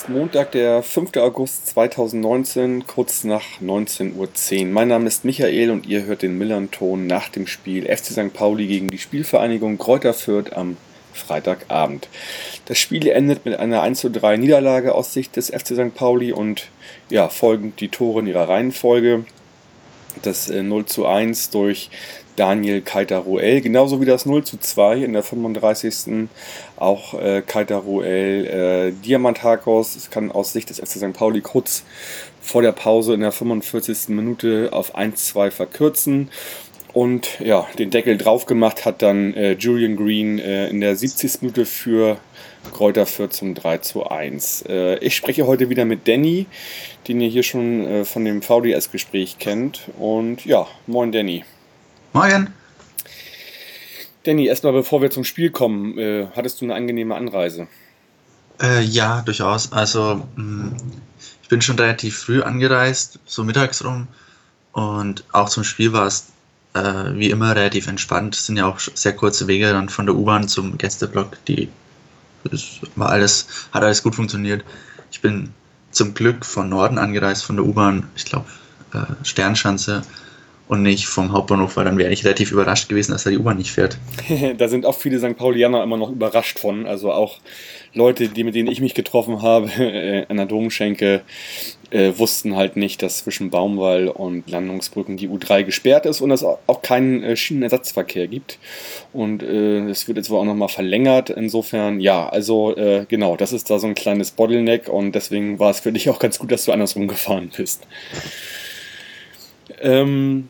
ist 0.00 0.08
Montag, 0.08 0.52
der 0.52 0.82
5. 0.82 1.14
August 1.18 1.66
2019, 1.66 2.86
kurz 2.86 3.22
nach 3.24 3.60
19.10 3.60 4.14
Uhr. 4.62 4.66
Mein 4.72 4.88
Name 4.88 5.06
ist 5.06 5.26
Michael 5.26 5.70
und 5.70 5.86
ihr 5.86 6.04
hört 6.04 6.22
den 6.22 6.38
Millern-Ton 6.38 7.06
nach 7.06 7.28
dem 7.28 7.46
Spiel 7.46 7.84
FC 7.84 8.06
St. 8.06 8.32
Pauli 8.32 8.66
gegen 8.66 8.88
die 8.88 8.96
Spielvereinigung 8.96 9.76
Kräuter 9.76 10.14
Fürth 10.14 10.54
am 10.54 10.78
Freitagabend. 11.12 12.08
Das 12.64 12.78
Spiel 12.78 13.08
endet 13.08 13.44
mit 13.44 13.58
einer 13.58 13.82
1 13.82 14.06
3 14.10 14.38
Niederlage 14.38 14.94
aus 14.94 15.12
Sicht 15.12 15.36
des 15.36 15.50
FC 15.50 15.74
St. 15.74 15.94
Pauli 15.94 16.32
und 16.32 16.68
ja, 17.10 17.28
folgend 17.28 17.78
die 17.80 17.88
Tore 17.88 18.20
in 18.20 18.26
ihrer 18.26 18.48
Reihenfolge. 18.48 19.26
Das 20.22 20.48
0 20.48 20.80
äh, 20.80 20.86
zu 20.86 21.04
1 21.04 21.50
durch 21.50 21.90
Daniel 22.36 22.80
Keiter-Ruel, 22.80 23.60
genauso 23.60 24.00
wie 24.00 24.06
das 24.06 24.26
0 24.26 24.44
zu 24.44 24.58
2 24.58 24.98
in 24.98 25.12
der 25.12 25.22
35. 25.22 26.28
Auch 26.76 27.14
äh, 27.14 27.42
Keiter-Ruel, 27.42 28.46
äh, 28.46 28.92
Diamantakos, 29.04 30.08
kann 30.10 30.30
aus 30.32 30.52
Sicht 30.52 30.70
des 30.70 30.78
FC 30.78 30.98
St. 30.98 31.12
Pauli 31.12 31.40
kurz 31.40 31.84
vor 32.40 32.62
der 32.62 32.72
Pause 32.72 33.14
in 33.14 33.20
der 33.20 33.32
45. 33.32 34.08
Minute 34.08 34.70
auf 34.72 34.96
1-2 34.96 35.50
verkürzen. 35.50 36.30
Und 36.92 37.38
ja, 37.40 37.68
den 37.78 37.90
Deckel 37.90 38.16
drauf 38.16 38.46
gemacht 38.46 38.84
hat 38.84 39.02
dann 39.02 39.34
äh, 39.34 39.52
Julian 39.52 39.96
Green 39.96 40.38
äh, 40.38 40.68
in 40.68 40.80
der 40.80 40.96
70. 40.96 41.42
Minute 41.42 41.64
für 41.64 42.18
Kräuter 42.72 43.06
Fürth 43.06 43.32
zum 43.32 43.54
3 43.54 43.78
zu 43.78 44.06
1. 44.08 44.64
Äh, 44.68 44.98
ich 44.98 45.14
spreche 45.14 45.46
heute 45.46 45.70
wieder 45.70 45.84
mit 45.84 46.08
Danny, 46.08 46.46
den 47.06 47.20
ihr 47.20 47.28
hier 47.28 47.42
schon 47.42 47.86
äh, 47.86 48.04
von 48.04 48.24
dem 48.24 48.42
VDS-Gespräch 48.42 49.38
kennt. 49.38 49.82
Und 49.98 50.44
ja, 50.44 50.66
moin 50.86 51.12
Danny. 51.12 51.44
Moin. 52.12 52.52
Danny, 54.24 54.46
erstmal 54.46 54.72
bevor 54.72 55.00
wir 55.00 55.10
zum 55.10 55.24
Spiel 55.24 55.50
kommen, 55.50 55.96
äh, 55.96 56.26
hattest 56.34 56.60
du 56.60 56.64
eine 56.64 56.74
angenehme 56.74 57.14
Anreise? 57.14 57.68
Äh, 58.60 58.82
ja, 58.82 59.22
durchaus. 59.22 59.72
Also, 59.72 60.26
mh, 60.36 60.42
mm, 60.42 60.76
ich 61.42 61.48
bin 61.48 61.62
schon 61.62 61.78
relativ 61.78 62.18
früh 62.18 62.42
angereist, 62.42 63.18
so 63.26 63.44
mittags 63.44 63.84
rum. 63.84 64.08
Und 64.72 65.24
auch 65.32 65.48
zum 65.48 65.64
Spiel 65.64 65.92
war 65.92 66.06
es 66.06 66.26
äh, 66.74 66.80
wie 67.14 67.30
immer 67.30 67.54
relativ 67.54 67.86
entspannt. 67.86 68.34
Es 68.34 68.46
sind 68.46 68.56
ja 68.56 68.66
auch 68.66 68.78
sehr 68.78 69.14
kurze 69.14 69.46
Wege 69.46 69.72
dann 69.72 69.88
von 69.88 70.06
der 70.06 70.14
U-Bahn 70.14 70.48
zum 70.48 70.78
Gästeblock. 70.78 71.44
Die 71.46 71.68
das 72.44 72.80
war 72.96 73.10
alles, 73.10 73.46
hat 73.72 73.82
alles 73.82 74.02
gut 74.02 74.14
funktioniert. 74.14 74.64
Ich 75.12 75.20
bin 75.20 75.52
zum 75.90 76.14
Glück 76.14 76.44
von 76.44 76.68
Norden 76.68 76.98
angereist, 76.98 77.44
von 77.44 77.56
der 77.56 77.66
U-Bahn, 77.66 78.08
ich 78.16 78.24
glaube, 78.24 78.46
äh, 78.94 79.24
Sternschanze 79.24 80.02
und 80.70 80.82
nicht 80.82 81.06
vom 81.06 81.32
Hauptbahnhof, 81.32 81.76
weil 81.76 81.84
dann 81.84 81.98
wäre 81.98 82.12
ich 82.12 82.24
relativ 82.24 82.52
überrascht 82.52 82.88
gewesen, 82.88 83.10
dass 83.10 83.24
da 83.24 83.30
die 83.30 83.38
U-Bahn 83.38 83.56
nicht 83.56 83.72
fährt. 83.72 83.98
da 84.56 84.68
sind 84.68 84.86
auch 84.86 84.96
viele 84.96 85.18
St. 85.18 85.36
Paulianer 85.36 85.82
immer 85.82 85.96
noch 85.96 86.10
überrascht 86.12 86.60
von. 86.60 86.86
Also 86.86 87.10
auch 87.10 87.38
Leute, 87.92 88.28
die, 88.28 88.44
mit 88.44 88.54
denen 88.54 88.70
ich 88.70 88.80
mich 88.80 88.94
getroffen 88.94 89.42
habe 89.42 89.68
äh, 89.78 90.26
an 90.28 90.36
der 90.36 90.46
Domschenke, 90.46 91.22
äh, 91.90 92.12
wussten 92.16 92.54
halt 92.54 92.76
nicht, 92.76 93.02
dass 93.02 93.24
zwischen 93.24 93.50
Baumwall 93.50 94.06
und 94.06 94.48
Landungsbrücken 94.48 95.16
die 95.16 95.28
U3 95.28 95.64
gesperrt 95.64 96.06
ist 96.06 96.20
und 96.20 96.30
es 96.30 96.44
auch 96.44 96.82
keinen 96.82 97.24
äh, 97.24 97.34
Schienenersatzverkehr 97.34 98.28
gibt. 98.28 98.60
Und 99.12 99.42
es 99.42 100.04
äh, 100.04 100.06
wird 100.06 100.18
jetzt 100.18 100.30
wohl 100.30 100.38
auch 100.38 100.44
nochmal 100.44 100.68
verlängert. 100.68 101.30
Insofern, 101.30 101.98
ja, 101.98 102.28
also 102.28 102.76
äh, 102.76 103.06
genau, 103.08 103.36
das 103.36 103.52
ist 103.52 103.70
da 103.70 103.80
so 103.80 103.88
ein 103.88 103.96
kleines 103.96 104.30
Bottleneck 104.30 104.88
und 104.88 105.16
deswegen 105.16 105.58
war 105.58 105.70
es 105.70 105.80
für 105.80 105.90
dich 105.90 106.08
auch 106.08 106.20
ganz 106.20 106.38
gut, 106.38 106.52
dass 106.52 106.64
du 106.64 106.70
andersrum 106.70 107.08
gefahren 107.08 107.50
bist. 107.56 107.88
Ähm, 109.80 110.48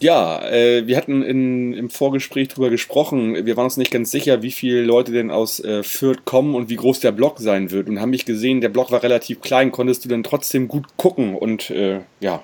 ja, 0.00 0.42
äh, 0.48 0.86
wir 0.86 0.96
hatten 0.96 1.22
in, 1.22 1.74
im 1.74 1.90
Vorgespräch 1.90 2.48
drüber 2.48 2.70
gesprochen. 2.70 3.44
Wir 3.44 3.56
waren 3.56 3.66
uns 3.66 3.76
nicht 3.76 3.90
ganz 3.90 4.10
sicher, 4.10 4.42
wie 4.42 4.50
viele 4.50 4.82
Leute 4.82 5.12
denn 5.12 5.30
aus 5.30 5.60
äh, 5.60 5.82
Fürth 5.82 6.24
kommen 6.24 6.54
und 6.54 6.70
wie 6.70 6.76
groß 6.76 7.00
der 7.00 7.12
Block 7.12 7.38
sein 7.38 7.70
wird. 7.70 7.88
Und 7.88 8.00
haben 8.00 8.10
mich 8.10 8.24
gesehen, 8.24 8.62
der 8.62 8.70
Block 8.70 8.90
war 8.90 9.02
relativ 9.02 9.42
klein. 9.42 9.72
Konntest 9.72 10.04
du 10.04 10.08
denn 10.08 10.22
trotzdem 10.22 10.68
gut 10.68 10.86
gucken? 10.96 11.34
Und 11.34 11.68
äh, 11.68 12.00
ja. 12.20 12.42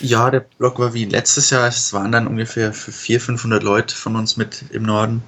Ja, 0.00 0.30
der 0.30 0.44
Block 0.58 0.80
war 0.80 0.92
wie 0.92 1.04
letztes 1.04 1.50
Jahr. 1.50 1.68
Es 1.68 1.92
waren 1.92 2.10
dann 2.10 2.26
ungefähr 2.26 2.72
400, 2.72 3.22
500 3.22 3.62
Leute 3.62 3.94
von 3.94 4.16
uns 4.16 4.36
mit 4.36 4.64
im 4.72 4.82
Norden. 4.82 5.22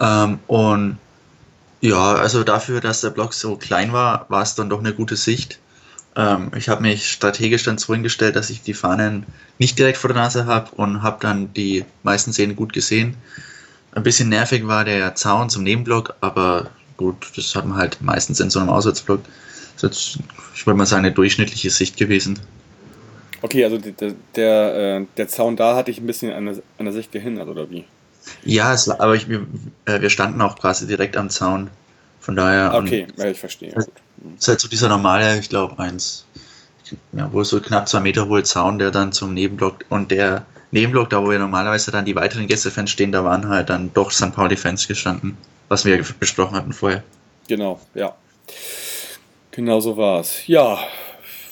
Ähm, 0.00 0.38
und 0.46 0.98
ja, 1.80 2.14
also 2.14 2.44
dafür, 2.44 2.80
dass 2.80 3.00
der 3.00 3.10
Block 3.10 3.34
so 3.34 3.56
klein 3.56 3.92
war, 3.92 4.26
war 4.28 4.42
es 4.42 4.54
dann 4.54 4.70
doch 4.70 4.78
eine 4.78 4.94
gute 4.94 5.16
Sicht. 5.16 5.58
Ähm, 6.16 6.50
ich 6.56 6.68
habe 6.68 6.82
mich 6.82 7.10
strategisch 7.10 7.62
dann 7.64 7.78
so 7.78 7.92
hingestellt, 7.92 8.36
dass 8.36 8.50
ich 8.50 8.62
die 8.62 8.74
Fahnen 8.74 9.26
nicht 9.58 9.78
direkt 9.78 9.98
vor 9.98 10.08
der 10.08 10.22
Nase 10.22 10.46
habe 10.46 10.70
und 10.76 11.02
habe 11.02 11.18
dann 11.20 11.52
die 11.52 11.84
meisten 12.02 12.32
Szenen 12.32 12.56
gut 12.56 12.72
gesehen. 12.72 13.16
Ein 13.92 14.02
bisschen 14.02 14.28
nervig 14.28 14.66
war 14.66 14.84
der 14.84 15.14
Zaun 15.14 15.50
zum 15.50 15.62
Nebenblock, 15.62 16.14
aber 16.20 16.70
gut, 16.96 17.32
das 17.36 17.54
hat 17.54 17.66
man 17.66 17.78
halt 17.78 18.00
meistens 18.00 18.40
in 18.40 18.50
so 18.50 18.58
einem 18.60 18.70
Auswärtsblock. 18.70 19.20
Das 19.80 19.90
ist, 19.90 20.18
ich 20.54 20.66
würde 20.66 20.78
mal 20.78 20.86
sagen, 20.86 21.04
eine 21.04 21.14
durchschnittliche 21.14 21.70
Sicht 21.70 21.96
gewesen. 21.96 22.38
Okay, 23.42 23.64
also 23.64 23.78
der, 23.78 24.14
der, 24.34 24.74
äh, 24.74 25.06
der 25.16 25.28
Zaun 25.28 25.56
da 25.56 25.76
hatte 25.76 25.90
ich 25.90 25.98
ein 25.98 26.06
bisschen 26.06 26.32
an 26.32 26.46
der, 26.46 26.54
an 26.78 26.86
der 26.86 26.94
Sicht 26.94 27.12
gehindert, 27.12 27.48
oder 27.48 27.70
wie? 27.70 27.84
Ja, 28.44 28.72
es, 28.72 28.88
aber 28.88 29.14
ich, 29.14 29.28
wir, 29.28 29.46
äh, 29.84 30.00
wir 30.00 30.10
standen 30.10 30.40
auch 30.40 30.58
quasi 30.58 30.86
direkt 30.86 31.16
am 31.16 31.30
Zaun. 31.30 31.70
Von 32.26 32.34
daher. 32.34 32.74
Okay, 32.74 33.06
ja, 33.16 33.26
ich 33.26 33.38
verstehe. 33.38 33.70
Das 33.70 33.86
ist 34.36 34.48
halt 34.48 34.58
so 34.58 34.66
dieser 34.66 34.88
normale, 34.88 35.38
ich 35.38 35.48
glaube, 35.48 35.78
eins, 35.78 36.26
ja, 37.12 37.32
wohl 37.32 37.44
so 37.44 37.60
knapp 37.60 37.88
zwei 37.88 38.00
Meter 38.00 38.26
hohe 38.26 38.42
Zaun, 38.42 38.80
der 38.80 38.90
dann 38.90 39.12
zum 39.12 39.32
Nebenblock 39.32 39.84
und 39.90 40.10
der 40.10 40.44
Nebenblock, 40.72 41.08
da 41.08 41.22
wo 41.22 41.30
wir 41.30 41.38
normalerweise 41.38 41.92
dann 41.92 42.04
die 42.04 42.16
weiteren 42.16 42.48
Gästefans 42.48 42.90
stehen, 42.90 43.12
da 43.12 43.22
waren 43.22 43.48
halt 43.48 43.70
dann 43.70 43.92
doch 43.94 44.10
St. 44.10 44.34
Pauli-Fans 44.34 44.88
gestanden, 44.88 45.38
was 45.68 45.84
wir 45.84 46.04
besprochen 46.18 46.56
hatten 46.56 46.72
vorher. 46.72 47.04
Genau, 47.46 47.80
ja. 47.94 48.16
Genau 49.52 49.78
so 49.78 49.96
war 49.96 50.18
es. 50.18 50.48
Ja, 50.48 50.80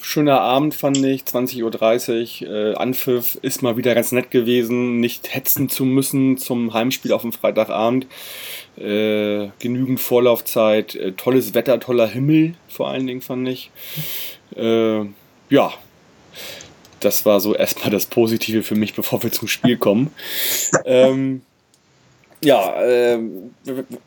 schöner 0.02 0.40
Abend 0.40 0.74
fand 0.74 0.96
ich, 0.96 1.22
20.30 1.22 2.42
Uhr. 2.42 2.50
Äh, 2.50 2.74
Anpfiff 2.74 3.38
ist 3.42 3.62
mal 3.62 3.76
wieder 3.76 3.94
ganz 3.94 4.10
nett 4.10 4.32
gewesen, 4.32 4.98
nicht 4.98 5.32
hetzen 5.32 5.68
zu 5.68 5.84
müssen 5.84 6.36
zum 6.36 6.74
Heimspiel 6.74 7.12
auf 7.12 7.22
dem 7.22 7.32
Freitagabend. 7.32 8.08
Äh, 8.76 9.50
genügend 9.60 10.00
Vorlaufzeit, 10.00 10.96
äh, 10.96 11.12
tolles 11.12 11.54
Wetter, 11.54 11.78
toller 11.78 12.08
Himmel 12.08 12.54
vor 12.68 12.88
allen 12.88 13.06
Dingen 13.06 13.20
fand 13.20 13.48
ich. 13.48 13.70
Äh, 14.56 15.04
ja, 15.48 15.72
das 17.00 17.24
war 17.24 17.40
so 17.40 17.54
erstmal 17.54 17.90
das 17.90 18.06
Positive 18.06 18.62
für 18.62 18.74
mich, 18.74 18.94
bevor 18.94 19.22
wir 19.22 19.30
zum 19.30 19.46
Spiel 19.46 19.76
kommen. 19.76 20.12
ähm, 20.84 21.42
ja, 22.42 22.82
äh, 22.82 23.18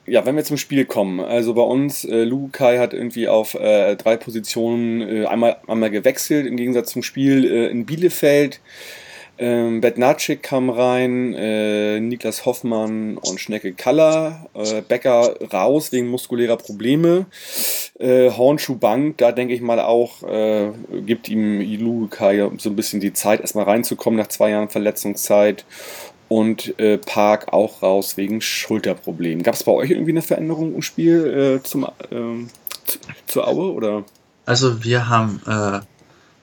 ja, 0.05 0.25
wenn 0.25 0.35
wir 0.35 0.43
zum 0.43 0.57
Spiel 0.57 0.85
kommen, 0.85 1.19
also 1.21 1.53
bei 1.53 1.61
uns, 1.61 2.03
äh, 2.03 2.23
Lukai 2.23 2.77
hat 2.77 2.93
irgendwie 2.93 3.27
auf 3.27 3.55
äh, 3.55 3.95
drei 3.95 4.17
Positionen 4.17 5.01
äh, 5.01 5.25
einmal, 5.25 5.57
einmal 5.67 5.89
gewechselt, 5.89 6.45
im 6.45 6.57
Gegensatz 6.57 6.91
zum 6.91 7.03
Spiel 7.03 7.45
äh, 7.45 7.67
in 7.67 7.85
Bielefeld. 7.85 8.59
Ähm, 9.39 9.81
Bednacik 9.81 10.41
kam 10.41 10.71
rein, 10.71 11.33
äh, 11.35 11.99
Niklas 11.99 12.45
Hoffmann 12.45 13.17
und 13.17 13.39
Schnecke 13.39 13.73
Kaller, 13.73 14.47
äh, 14.55 14.81
Becker 14.81 15.35
raus 15.53 15.91
wegen 15.91 16.07
muskulärer 16.07 16.57
Probleme. 16.57 17.27
Äh, 17.99 18.31
Hornschuh 18.31 18.77
Bank, 18.77 19.19
da 19.19 19.31
denke 19.31 19.53
ich 19.53 19.61
mal 19.61 19.79
auch, 19.79 20.23
äh, 20.23 20.71
gibt 21.05 21.29
ihm 21.29 21.61
Ilukai 21.61 22.49
so 22.57 22.69
ein 22.69 22.75
bisschen 22.75 22.99
die 22.99 23.13
Zeit, 23.13 23.41
erstmal 23.41 23.65
reinzukommen 23.65 24.19
nach 24.19 24.27
zwei 24.27 24.49
Jahren 24.49 24.69
Verletzungszeit. 24.69 25.65
Und 26.29 26.77
äh, 26.77 26.97
Park 26.97 27.53
auch 27.53 27.81
raus 27.81 28.17
wegen 28.17 28.41
Schulterproblemen. 28.41 29.43
Gab 29.43 29.53
es 29.53 29.63
bei 29.63 29.71
euch 29.71 29.91
irgendwie 29.91 30.11
eine 30.11 30.21
Veränderung 30.21 30.75
im 30.75 30.81
Spiel 30.81 31.59
äh, 31.61 31.63
zum, 31.63 31.87
ähm, 32.11 32.49
zur 33.27 33.47
Aue? 33.47 33.71
Oder? 33.71 34.03
Also 34.45 34.83
wir 34.83 35.07
haben, 35.07 35.41
äh, 35.47 35.79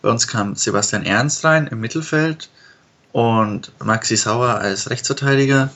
bei 0.01 0.09
uns 0.09 0.27
kam 0.27 0.55
Sebastian 0.55 1.05
Ernst 1.05 1.45
rein 1.45 1.67
im 1.67 1.81
Mittelfeld 1.81 2.49
und 3.15 3.71
Maxi 3.79 4.17
Sauer 4.17 4.59
als 4.59 4.91
Rechtsverteidiger. 4.91 5.71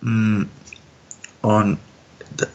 Mm, 0.00 0.42
und 1.40 1.78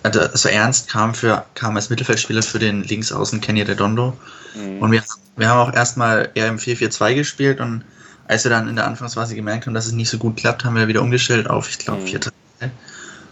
also 0.04 0.50
Ernst 0.50 0.90
kam, 0.90 1.16
für, 1.16 1.46
kam 1.56 1.78
als 1.78 1.90
Mittelfeldspieler 1.90 2.44
für 2.44 2.60
den 2.60 2.84
Linksaußen 2.84 3.40
Kenny 3.40 3.62
Redondo. 3.62 4.18
Mhm. 4.56 4.80
Und 4.80 4.92
wir, 4.92 5.02
wir 5.38 5.48
haben 5.48 5.70
auch 5.70 5.74
erstmal 5.74 6.30
eher 6.34 6.50
im 6.50 6.58
4-4-2 6.58 7.16
gespielt 7.16 7.62
und 7.62 7.86
als 8.28 8.44
wir 8.44 8.52
dann 8.52 8.68
in 8.68 8.76
der 8.76 8.86
Anfangsphase 8.86 9.36
gemerkt 9.36 9.68
haben, 9.68 9.74
dass 9.74 9.86
es 9.86 9.94
nicht 9.94 10.10
so 10.10 10.18
gut 10.18 10.36
klappt, 10.36 10.66
haben 10.66 10.76
wir 10.76 10.90
wieder 10.90 11.02
umgestellt 11.02 11.50
auf, 11.50 11.70
ich 11.70 11.80
glaube, 11.80 12.02
mhm. 12.02 12.08
4 12.08 12.20
3 12.20 12.32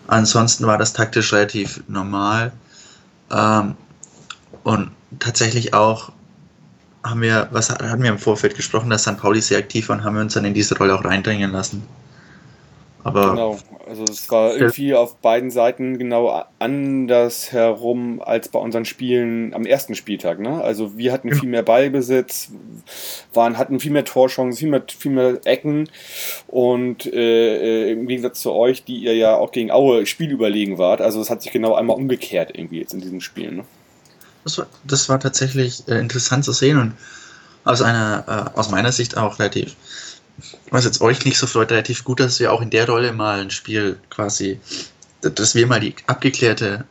Ansonsten 0.07 0.65
war 0.65 0.77
das 0.77 0.93
taktisch 0.93 1.33
relativ 1.33 1.83
normal. 1.89 2.53
Ähm, 3.29 3.75
und 4.63 4.91
tatsächlich 5.19 5.73
auch 5.73 6.13
haben 7.09 7.21
wir, 7.21 7.47
was 7.51 7.69
hatten 7.69 8.03
wir 8.03 8.09
im 8.09 8.19
Vorfeld 8.19 8.55
gesprochen, 8.55 8.89
dass 8.89 9.03
St. 9.03 9.17
Pauli 9.17 9.41
sehr 9.41 9.57
aktiv 9.57 9.89
war 9.89 9.97
und 9.97 10.03
haben 10.03 10.15
wir 10.15 10.21
uns 10.21 10.33
dann 10.33 10.45
in 10.45 10.53
diese 10.53 10.77
Rolle 10.77 10.95
auch 10.95 11.03
reindringen 11.03 11.51
lassen. 11.51 11.83
Aber 13.03 13.29
Genau, 13.29 13.57
also 13.87 14.03
es 14.03 14.29
war 14.29 14.53
irgendwie 14.55 14.93
auf 14.93 15.15
beiden 15.17 15.49
Seiten 15.49 15.97
genau 15.97 16.43
anders 16.59 17.53
herum 17.53 18.21
als 18.21 18.49
bei 18.49 18.59
unseren 18.59 18.83
Spielen 18.83 19.53
am 19.53 19.65
ersten 19.65 19.95
Spieltag. 19.95 20.39
Ne? 20.39 20.61
Also 20.61 20.97
wir 20.97 21.13
hatten 21.13 21.29
Ja. 21.29 21.35
viel 21.35 21.47
mehr 21.47 21.63
Ballbesitz, 21.63 22.51
waren, 23.33 23.57
hatten 23.57 23.79
viel 23.79 23.91
mehr 23.91 24.03
Torchancen, 24.03 24.57
viel 24.57 24.69
mehr, 24.69 24.83
viel 24.87 25.11
mehr 25.11 25.39
Ecken 25.45 25.89
und 26.47 27.05
äh, 27.05 27.87
äh, 27.87 27.91
im 27.93 28.07
Gegensatz 28.07 28.41
zu 28.41 28.51
euch, 28.51 28.83
die 28.83 28.97
ihr 28.97 29.15
ja 29.15 29.35
auch 29.35 29.51
gegen 29.53 29.71
Aue 29.71 30.05
spielüberlegen 30.05 30.77
wart, 30.77 30.99
also 30.99 31.21
es 31.21 31.29
hat 31.29 31.41
sich 31.41 31.53
genau 31.53 31.75
einmal 31.75 31.95
umgekehrt 31.95 32.51
irgendwie 32.53 32.79
jetzt 32.79 32.93
in 32.93 32.99
diesem 32.99 33.21
Spiel. 33.21 33.51
Ne? 33.53 33.63
Das 34.47 34.57
war, 34.57 34.67
das 34.85 35.09
war 35.09 35.19
tatsächlich 35.19 35.87
äh, 35.87 35.99
interessant 35.99 36.45
zu 36.45 36.53
sehen 36.53 36.79
und 36.79 36.93
aus 37.65 37.81
einer, 37.81 38.23
äh, 38.55 38.57
aus 38.57 38.69
meiner 38.69 38.91
Sicht 38.91 39.17
auch 39.17 39.39
relativ, 39.39 39.75
was 40.71 40.85
jetzt 40.85 41.01
euch 41.01 41.25
nicht 41.25 41.37
so 41.37 41.47
freut, 41.47 41.71
relativ 41.71 42.03
gut, 42.03 42.19
dass 42.19 42.39
wir 42.39 42.53
auch 42.53 42.61
in 42.61 42.69
der 42.69 42.87
Rolle 42.87 43.11
mal 43.11 43.41
ein 43.41 43.51
Spiel 43.51 43.97
quasi, 44.09 44.59
dass 45.21 45.53
wir 45.53 45.67
mal 45.67 45.79
die 45.79 45.95
abgeklärte, 46.07 46.85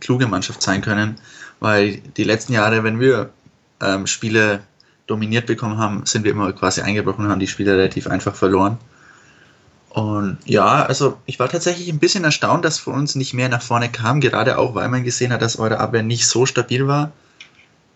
kluge 0.00 0.26
Mannschaft 0.26 0.62
sein 0.62 0.80
können, 0.80 1.18
weil 1.60 1.98
die 2.16 2.24
letzten 2.24 2.54
Jahre, 2.54 2.82
wenn 2.82 2.98
wir 2.98 3.30
ähm, 3.80 4.06
Spiele 4.06 4.60
dominiert 5.06 5.46
bekommen 5.46 5.78
haben, 5.78 6.06
sind 6.06 6.24
wir 6.24 6.32
immer 6.32 6.52
quasi 6.52 6.80
eingebrochen 6.80 7.26
und 7.26 7.30
haben 7.30 7.40
die 7.40 7.46
Spiele 7.46 7.76
relativ 7.76 8.06
einfach 8.06 8.34
verloren. 8.34 8.78
Und 9.92 10.38
ja, 10.46 10.86
also 10.86 11.18
ich 11.26 11.38
war 11.38 11.50
tatsächlich 11.50 11.90
ein 11.90 11.98
bisschen 11.98 12.24
erstaunt, 12.24 12.64
dass 12.64 12.78
von 12.78 12.94
uns 12.94 13.14
nicht 13.14 13.34
mehr 13.34 13.50
nach 13.50 13.60
vorne 13.60 13.90
kam, 13.90 14.22
gerade 14.22 14.56
auch, 14.56 14.74
weil 14.74 14.88
man 14.88 15.04
gesehen 15.04 15.32
hat, 15.32 15.42
dass 15.42 15.58
eure 15.58 15.80
Abwehr 15.80 16.02
nicht 16.02 16.26
so 16.26 16.46
stabil 16.46 16.86
war. 16.86 17.12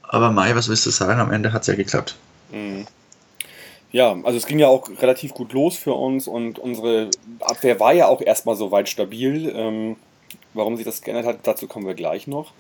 Aber 0.02 0.30
Mai, 0.30 0.54
was 0.54 0.68
willst 0.68 0.84
du 0.84 0.90
sagen? 0.90 1.20
Am 1.20 1.32
Ende 1.32 1.54
hat 1.54 1.62
es 1.62 1.68
ja 1.68 1.74
geklappt. 1.74 2.16
Mhm. 2.52 2.86
Ja, 3.92 4.14
also 4.24 4.36
es 4.36 4.46
ging 4.46 4.58
ja 4.58 4.66
auch 4.66 4.90
relativ 5.00 5.32
gut 5.32 5.54
los 5.54 5.76
für 5.76 5.94
uns 5.94 6.28
und 6.28 6.58
unsere 6.58 7.08
Abwehr 7.40 7.80
war 7.80 7.94
ja 7.94 8.08
auch 8.08 8.20
erstmal 8.20 8.56
soweit 8.56 8.90
stabil. 8.90 9.50
Ähm, 9.56 9.96
warum 10.52 10.76
sich 10.76 10.84
das 10.84 11.00
geändert 11.00 11.24
hat, 11.24 11.38
dazu 11.44 11.66
kommen 11.66 11.86
wir 11.86 11.94
gleich 11.94 12.26
noch. 12.26 12.52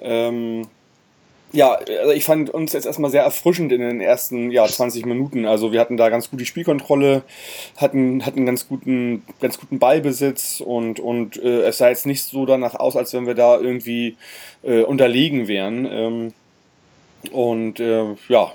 Ähm, 0.00 0.66
ja, 1.52 1.72
also 1.74 2.12
ich 2.12 2.24
fand 2.24 2.50
uns 2.50 2.72
jetzt 2.72 2.86
erstmal 2.86 3.10
sehr 3.10 3.22
erfrischend 3.22 3.72
in 3.72 3.80
den 3.80 4.00
ersten 4.00 4.50
ja, 4.50 4.66
20 4.66 5.04
Minuten. 5.06 5.44
Also 5.44 5.72
wir 5.72 5.80
hatten 5.80 5.96
da 5.96 6.08
ganz 6.08 6.30
gut 6.30 6.40
die 6.40 6.46
Spielkontrolle, 6.46 7.22
hatten, 7.76 8.24
hatten 8.24 8.46
ganz 8.46 8.68
guten, 8.68 9.22
ganz 9.40 9.58
guten 9.58 9.78
Ballbesitz 9.78 10.60
und, 10.60 10.98
und 10.98 11.36
äh, 11.42 11.62
es 11.62 11.78
sah 11.78 11.88
jetzt 11.88 12.06
nicht 12.06 12.22
so 12.22 12.46
danach 12.46 12.74
aus, 12.74 12.96
als 12.96 13.12
wenn 13.12 13.26
wir 13.26 13.34
da 13.34 13.58
irgendwie 13.60 14.16
äh, 14.62 14.82
unterlegen 14.82 15.46
wären. 15.46 15.86
Ähm, 15.90 16.32
und 17.30 17.80
äh, 17.80 18.14
ja, 18.28 18.52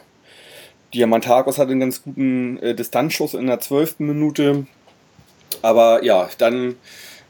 Diamantakos 0.94 1.59
hatte 1.59 1.71
einen 1.71 1.81
ganz 1.81 2.01
guten 2.01 2.57
äh, 2.57 2.73
Distanzschuss 2.73 3.33
in 3.33 3.47
der 3.47 3.59
12. 3.59 3.99
Minute. 3.99 4.65
Aber 5.61 6.03
ja, 6.03 6.29
dann 6.38 6.75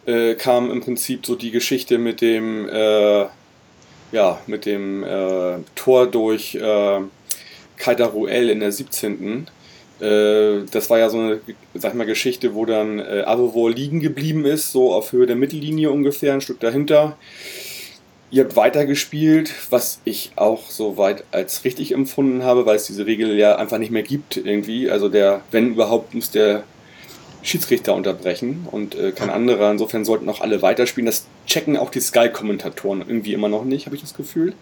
äh, 0.05 0.35
kam 0.35 0.71
im 0.71 0.81
Prinzip 0.81 1.25
so 1.25 1.35
die 1.35 1.51
Geschichte 1.51 1.97
mit 1.97 2.21
dem, 2.21 2.67
äh, 2.69 3.25
ja, 4.11 4.39
mit 4.47 4.65
dem 4.65 5.03
äh, 5.03 5.57
Tor 5.75 6.07
durch 6.07 6.55
äh, 6.55 6.99
Kaita 7.77 8.05
Ruel 8.05 8.49
in 8.49 8.59
der 8.59 8.71
17. 8.71 9.47
Äh, 9.99 10.63
das 10.71 10.89
war 10.89 10.99
ja 10.99 11.09
so 11.09 11.19
eine, 11.19 11.39
sag 11.73 11.91
ich 11.91 11.97
mal, 11.97 12.05
Geschichte, 12.05 12.53
wo 12.53 12.65
dann 12.65 12.99
äh, 12.99 13.23
Avovor 13.25 13.71
liegen 13.71 13.99
geblieben 13.99 14.45
ist, 14.45 14.71
so 14.71 14.93
auf 14.93 15.11
Höhe 15.11 15.25
der 15.25 15.35
Mittellinie 15.35 15.91
ungefähr, 15.91 16.33
ein 16.33 16.41
Stück 16.41 16.59
dahinter. 16.59 17.17
Ihr 18.29 18.43
habt 18.43 18.57
weitergespielt, 18.57 19.53
was 19.69 20.01
ich 20.03 20.31
auch 20.35 20.69
soweit 20.69 21.23
als 21.31 21.63
richtig 21.63 21.93
empfunden 21.93 22.43
habe, 22.43 22.65
weil 22.65 22.75
es 22.75 22.85
diese 22.85 23.05
Regel 23.05 23.37
ja 23.37 23.55
einfach 23.55 23.77
nicht 23.77 23.91
mehr 23.91 24.03
gibt 24.03 24.35
irgendwie. 24.35 24.89
Also 24.91 25.07
der, 25.07 25.41
wenn 25.51 25.71
überhaupt, 25.71 26.13
muss 26.13 26.29
der 26.29 26.63
Schiedsrichter 27.47 27.95
unterbrechen 27.95 28.67
und 28.69 28.95
äh, 28.95 29.11
kein 29.11 29.29
anderer. 29.29 29.71
Insofern 29.71 30.03
sollten 30.05 30.27
auch 30.29 30.41
alle 30.41 30.61
weiterspielen. 30.61 31.05
Das 31.05 31.25
checken 31.45 31.77
auch 31.77 31.89
die 31.89 32.01
Sky-Kommentatoren 32.01 33.01
irgendwie 33.07 33.33
immer 33.33 33.47
noch 33.49 33.63
nicht, 33.63 33.85
habe 33.85 33.95
ich 33.95 34.01
das 34.01 34.13
Gefühl. 34.13 34.53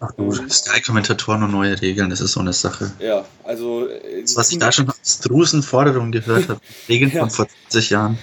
Ach 0.00 0.12
du, 0.16 0.32
Sky-Kommentatoren 0.32 1.42
und 1.44 1.52
neue 1.52 1.80
Regeln, 1.80 2.10
das 2.10 2.20
ist 2.20 2.32
so 2.32 2.40
eine 2.40 2.52
Sache. 2.52 2.92
Ja, 3.00 3.24
also. 3.44 3.88
äh, 3.88 4.24
was 4.34 4.50
ich 4.50 4.58
da 4.58 4.72
schon 4.72 4.88
aus 4.88 5.20
Drusen 5.20 5.62
Forderungen 5.62 6.10
gehört 6.12 6.48
habe, 6.48 6.60
Regeln 6.88 7.12
Ja. 7.12 7.20
von 7.20 7.30
vor 7.30 7.46
20 7.70 7.90
Jahren. 7.90 8.18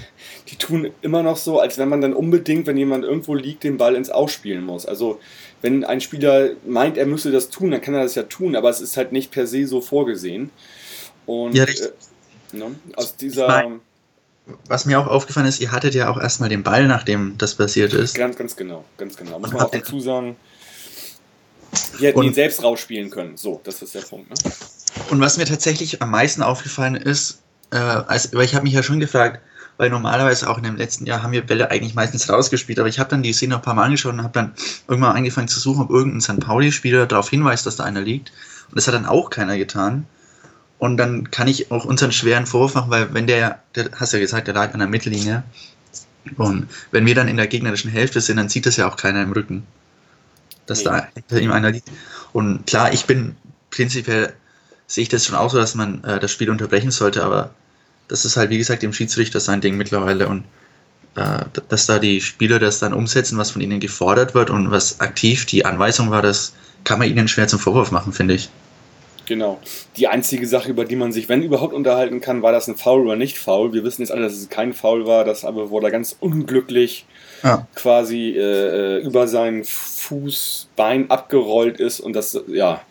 die 0.49 0.55
tun 0.57 0.91
immer 1.01 1.21
noch 1.23 1.37
so, 1.37 1.59
als 1.59 1.77
wenn 1.77 1.87
man 1.89 2.01
dann 2.01 2.13
unbedingt, 2.13 2.67
wenn 2.67 2.75
jemand 2.77 3.03
irgendwo 3.05 3.33
liegt, 3.35 3.63
den 3.63 3.77
Ball 3.77 3.95
ins 3.95 4.09
Ausspielen 4.09 4.63
muss. 4.65 4.85
Also 4.85 5.19
wenn 5.61 5.83
ein 5.85 6.01
Spieler 6.01 6.51
meint, 6.65 6.97
er 6.97 7.05
müsse 7.05 7.31
das 7.31 7.49
tun, 7.49 7.71
dann 7.71 7.81
kann 7.81 7.93
er 7.93 8.03
das 8.03 8.15
ja 8.15 8.23
tun, 8.23 8.55
aber 8.55 8.69
es 8.69 8.81
ist 8.81 8.97
halt 8.97 9.11
nicht 9.11 9.31
per 9.31 9.45
se 9.47 9.67
so 9.67 9.79
vorgesehen. 9.81 10.49
Und 11.25 11.53
Ja, 11.55 11.65
richtig. 11.65 11.91
Äh, 12.53 12.57
ne, 12.57 12.65
aus 12.95 13.15
dieser 13.15 13.43
Ich 13.47 13.65
mein- 13.65 13.79
Was 14.67 14.85
mir 14.85 14.99
auch 14.99 15.07
aufgefallen 15.07 15.45
ist, 15.47 15.59
ihr 15.59 15.71
hattet 15.71 15.93
ja 15.95 16.09
auch 16.09 16.19
erstmal 16.19 16.49
den 16.49 16.63
Ball, 16.63 16.87
nachdem 16.87 17.37
das 17.37 17.55
passiert 17.55 17.93
ist. 17.93 18.15
ganz, 18.15 18.35
ganz 18.37 18.55
genau, 18.55 18.83
ganz 18.97 19.15
genau. 19.17 19.39
Muss 19.39 19.49
Und 19.49 19.57
man 19.57 19.65
auch 19.67 19.73
ihr- 19.73 19.79
dazu 19.79 19.99
sagen, 19.99 20.35
wir 21.97 22.07
hätten 22.09 22.19
Und- 22.19 22.25
ihn 22.25 22.33
selbst 22.33 22.63
rausspielen 22.63 23.09
können. 23.09 23.37
So, 23.37 23.61
das 23.63 23.81
ist 23.81 23.93
der 23.95 24.01
Punkt. 24.01 24.29
Ne? 24.29 24.35
Und 25.09 25.19
was 25.19 25.37
mir 25.37 25.45
tatsächlich 25.45 26.01
am 26.01 26.11
meisten 26.11 26.41
aufgefallen 26.41 26.95
ist, 26.95 27.39
äh, 27.71 27.77
als, 27.77 28.33
weil 28.33 28.45
ich 28.45 28.55
habe 28.55 28.63
mich 28.63 28.73
ja 28.73 28.81
schon 28.83 28.99
gefragt, 28.99 29.39
weil 29.77 29.89
normalerweise 29.89 30.49
auch 30.49 30.57
in 30.57 30.63
dem 30.63 30.75
letzten 30.75 31.05
Jahr 31.05 31.23
haben 31.23 31.31
wir 31.31 31.41
Bälle 31.45 31.71
eigentlich 31.71 31.93
meistens 31.95 32.27
rausgespielt, 32.29 32.79
aber 32.79 32.89
ich 32.89 32.99
habe 32.99 33.09
dann 33.09 33.23
die 33.23 33.31
Szene 33.31 33.51
noch 33.51 33.59
ein 33.59 33.63
paar 33.63 33.75
Mal 33.75 33.85
angeschaut 33.85 34.13
und 34.13 34.23
habe 34.23 34.33
dann 34.33 34.53
irgendwann 34.87 35.15
angefangen 35.15 35.47
zu 35.47 35.59
suchen, 35.59 35.83
ob 35.83 35.89
irgendein 35.89 36.21
St. 36.21 36.39
Pauli-Spieler 36.41 37.05
darauf 37.05 37.29
hinweist, 37.29 37.65
dass 37.65 37.77
da 37.77 37.85
einer 37.85 38.01
liegt. 38.01 38.31
Und 38.69 38.77
das 38.77 38.87
hat 38.87 38.93
dann 38.93 39.05
auch 39.05 39.29
keiner 39.29 39.57
getan. 39.57 40.05
Und 40.79 40.97
dann 40.97 41.29
kann 41.29 41.47
ich 41.47 41.71
auch 41.71 41.85
unseren 41.85 42.11
schweren 42.11 42.45
Vorwurf 42.47 42.73
machen, 42.75 42.89
weil 42.89 43.13
wenn 43.13 43.27
der, 43.27 43.61
der 43.75 43.91
hast 43.95 44.13
ja 44.13 44.19
gesagt, 44.19 44.47
der 44.47 44.55
lag 44.55 44.73
an 44.73 44.79
der 44.79 44.87
Mittellinie. 44.89 45.43
Und 46.37 46.69
wenn 46.91 47.05
wir 47.05 47.15
dann 47.15 47.27
in 47.27 47.37
der 47.37 47.47
gegnerischen 47.47 47.91
Hälfte 47.91 48.21
sind, 48.21 48.37
dann 48.37 48.49
sieht 48.49 48.65
das 48.65 48.77
ja 48.77 48.89
auch 48.89 48.97
keiner 48.97 49.21
im 49.23 49.31
Rücken, 49.33 49.67
dass 50.67 50.79
Nee. 50.79 50.85
da 50.85 51.07
hinter 51.15 51.41
ihm 51.41 51.51
einer 51.51 51.71
liegt. 51.71 51.89
Und 52.33 52.65
klar, 52.67 52.93
ich 52.93 53.05
bin 53.05 53.35
prinzipiell 53.71 54.33
sehe 54.87 55.03
ich 55.03 55.09
das 55.09 55.25
schon 55.25 55.35
auch 55.35 55.49
so, 55.51 55.57
dass 55.57 55.75
man 55.75 56.03
äh, 56.03 56.19
das 56.19 56.31
Spiel 56.31 56.49
unterbrechen 56.49 56.91
sollte, 56.91 57.23
aber 57.23 57.53
das 58.07 58.25
ist 58.25 58.37
halt, 58.37 58.49
wie 58.49 58.57
gesagt, 58.57 58.81
dem 58.83 58.93
Schiedsrichter 58.93 59.39
sein 59.39 59.61
Ding 59.61 59.77
mittlerweile 59.77 60.27
und 60.27 60.45
äh, 61.15 61.45
dass 61.69 61.85
da 61.85 61.99
die 61.99 62.21
Spieler 62.21 62.59
das 62.59 62.79
dann 62.79 62.93
umsetzen, 62.93 63.37
was 63.37 63.51
von 63.51 63.61
ihnen 63.61 63.79
gefordert 63.79 64.33
wird 64.33 64.49
und 64.49 64.71
was 64.71 64.99
aktiv 64.99 65.45
die 65.45 65.65
Anweisung 65.65 66.09
war, 66.11 66.21
das 66.21 66.53
kann 66.83 66.99
man 66.99 67.09
ihnen 67.09 67.27
schwer 67.27 67.47
zum 67.47 67.59
Vorwurf 67.59 67.91
machen, 67.91 68.13
finde 68.13 68.35
ich. 68.35 68.49
Genau. 69.29 69.59
Die 69.95 70.07
einzige 70.07 70.47
Sache, 70.47 70.71
über 70.71 70.85
die 70.85 70.95
man 70.95 71.11
sich, 71.11 71.29
wenn 71.29 71.43
überhaupt, 71.43 71.71
unterhalten 71.71 72.19
kann, 72.19 72.41
war 72.41 72.51
das 72.51 72.67
ein 72.67 72.75
Foul 72.75 73.05
oder 73.05 73.15
nicht 73.15 73.37
Foul. 73.37 73.73
Wir 73.73 73.83
wissen 73.83 74.01
jetzt 74.01 74.11
alle, 74.11 74.23
dass 74.23 74.33
es 74.33 74.49
kein 74.49 74.73
Foul 74.73 75.05
war, 75.05 75.23
dass 75.23 75.45
aber 75.45 75.69
wurde 75.69 75.91
ganz 75.91 76.17
unglücklich 76.19 77.05
Ja. 77.43 77.67
quasi 77.75 78.31
äh, 78.31 78.97
äh, 78.97 79.03
über 79.03 79.27
sein 79.27 79.63
Fußbein 79.63 81.11
abgerollt 81.11 81.79
ist 81.79 81.99
und 81.99 82.13
das, 82.13 82.41
ja, 82.47 82.81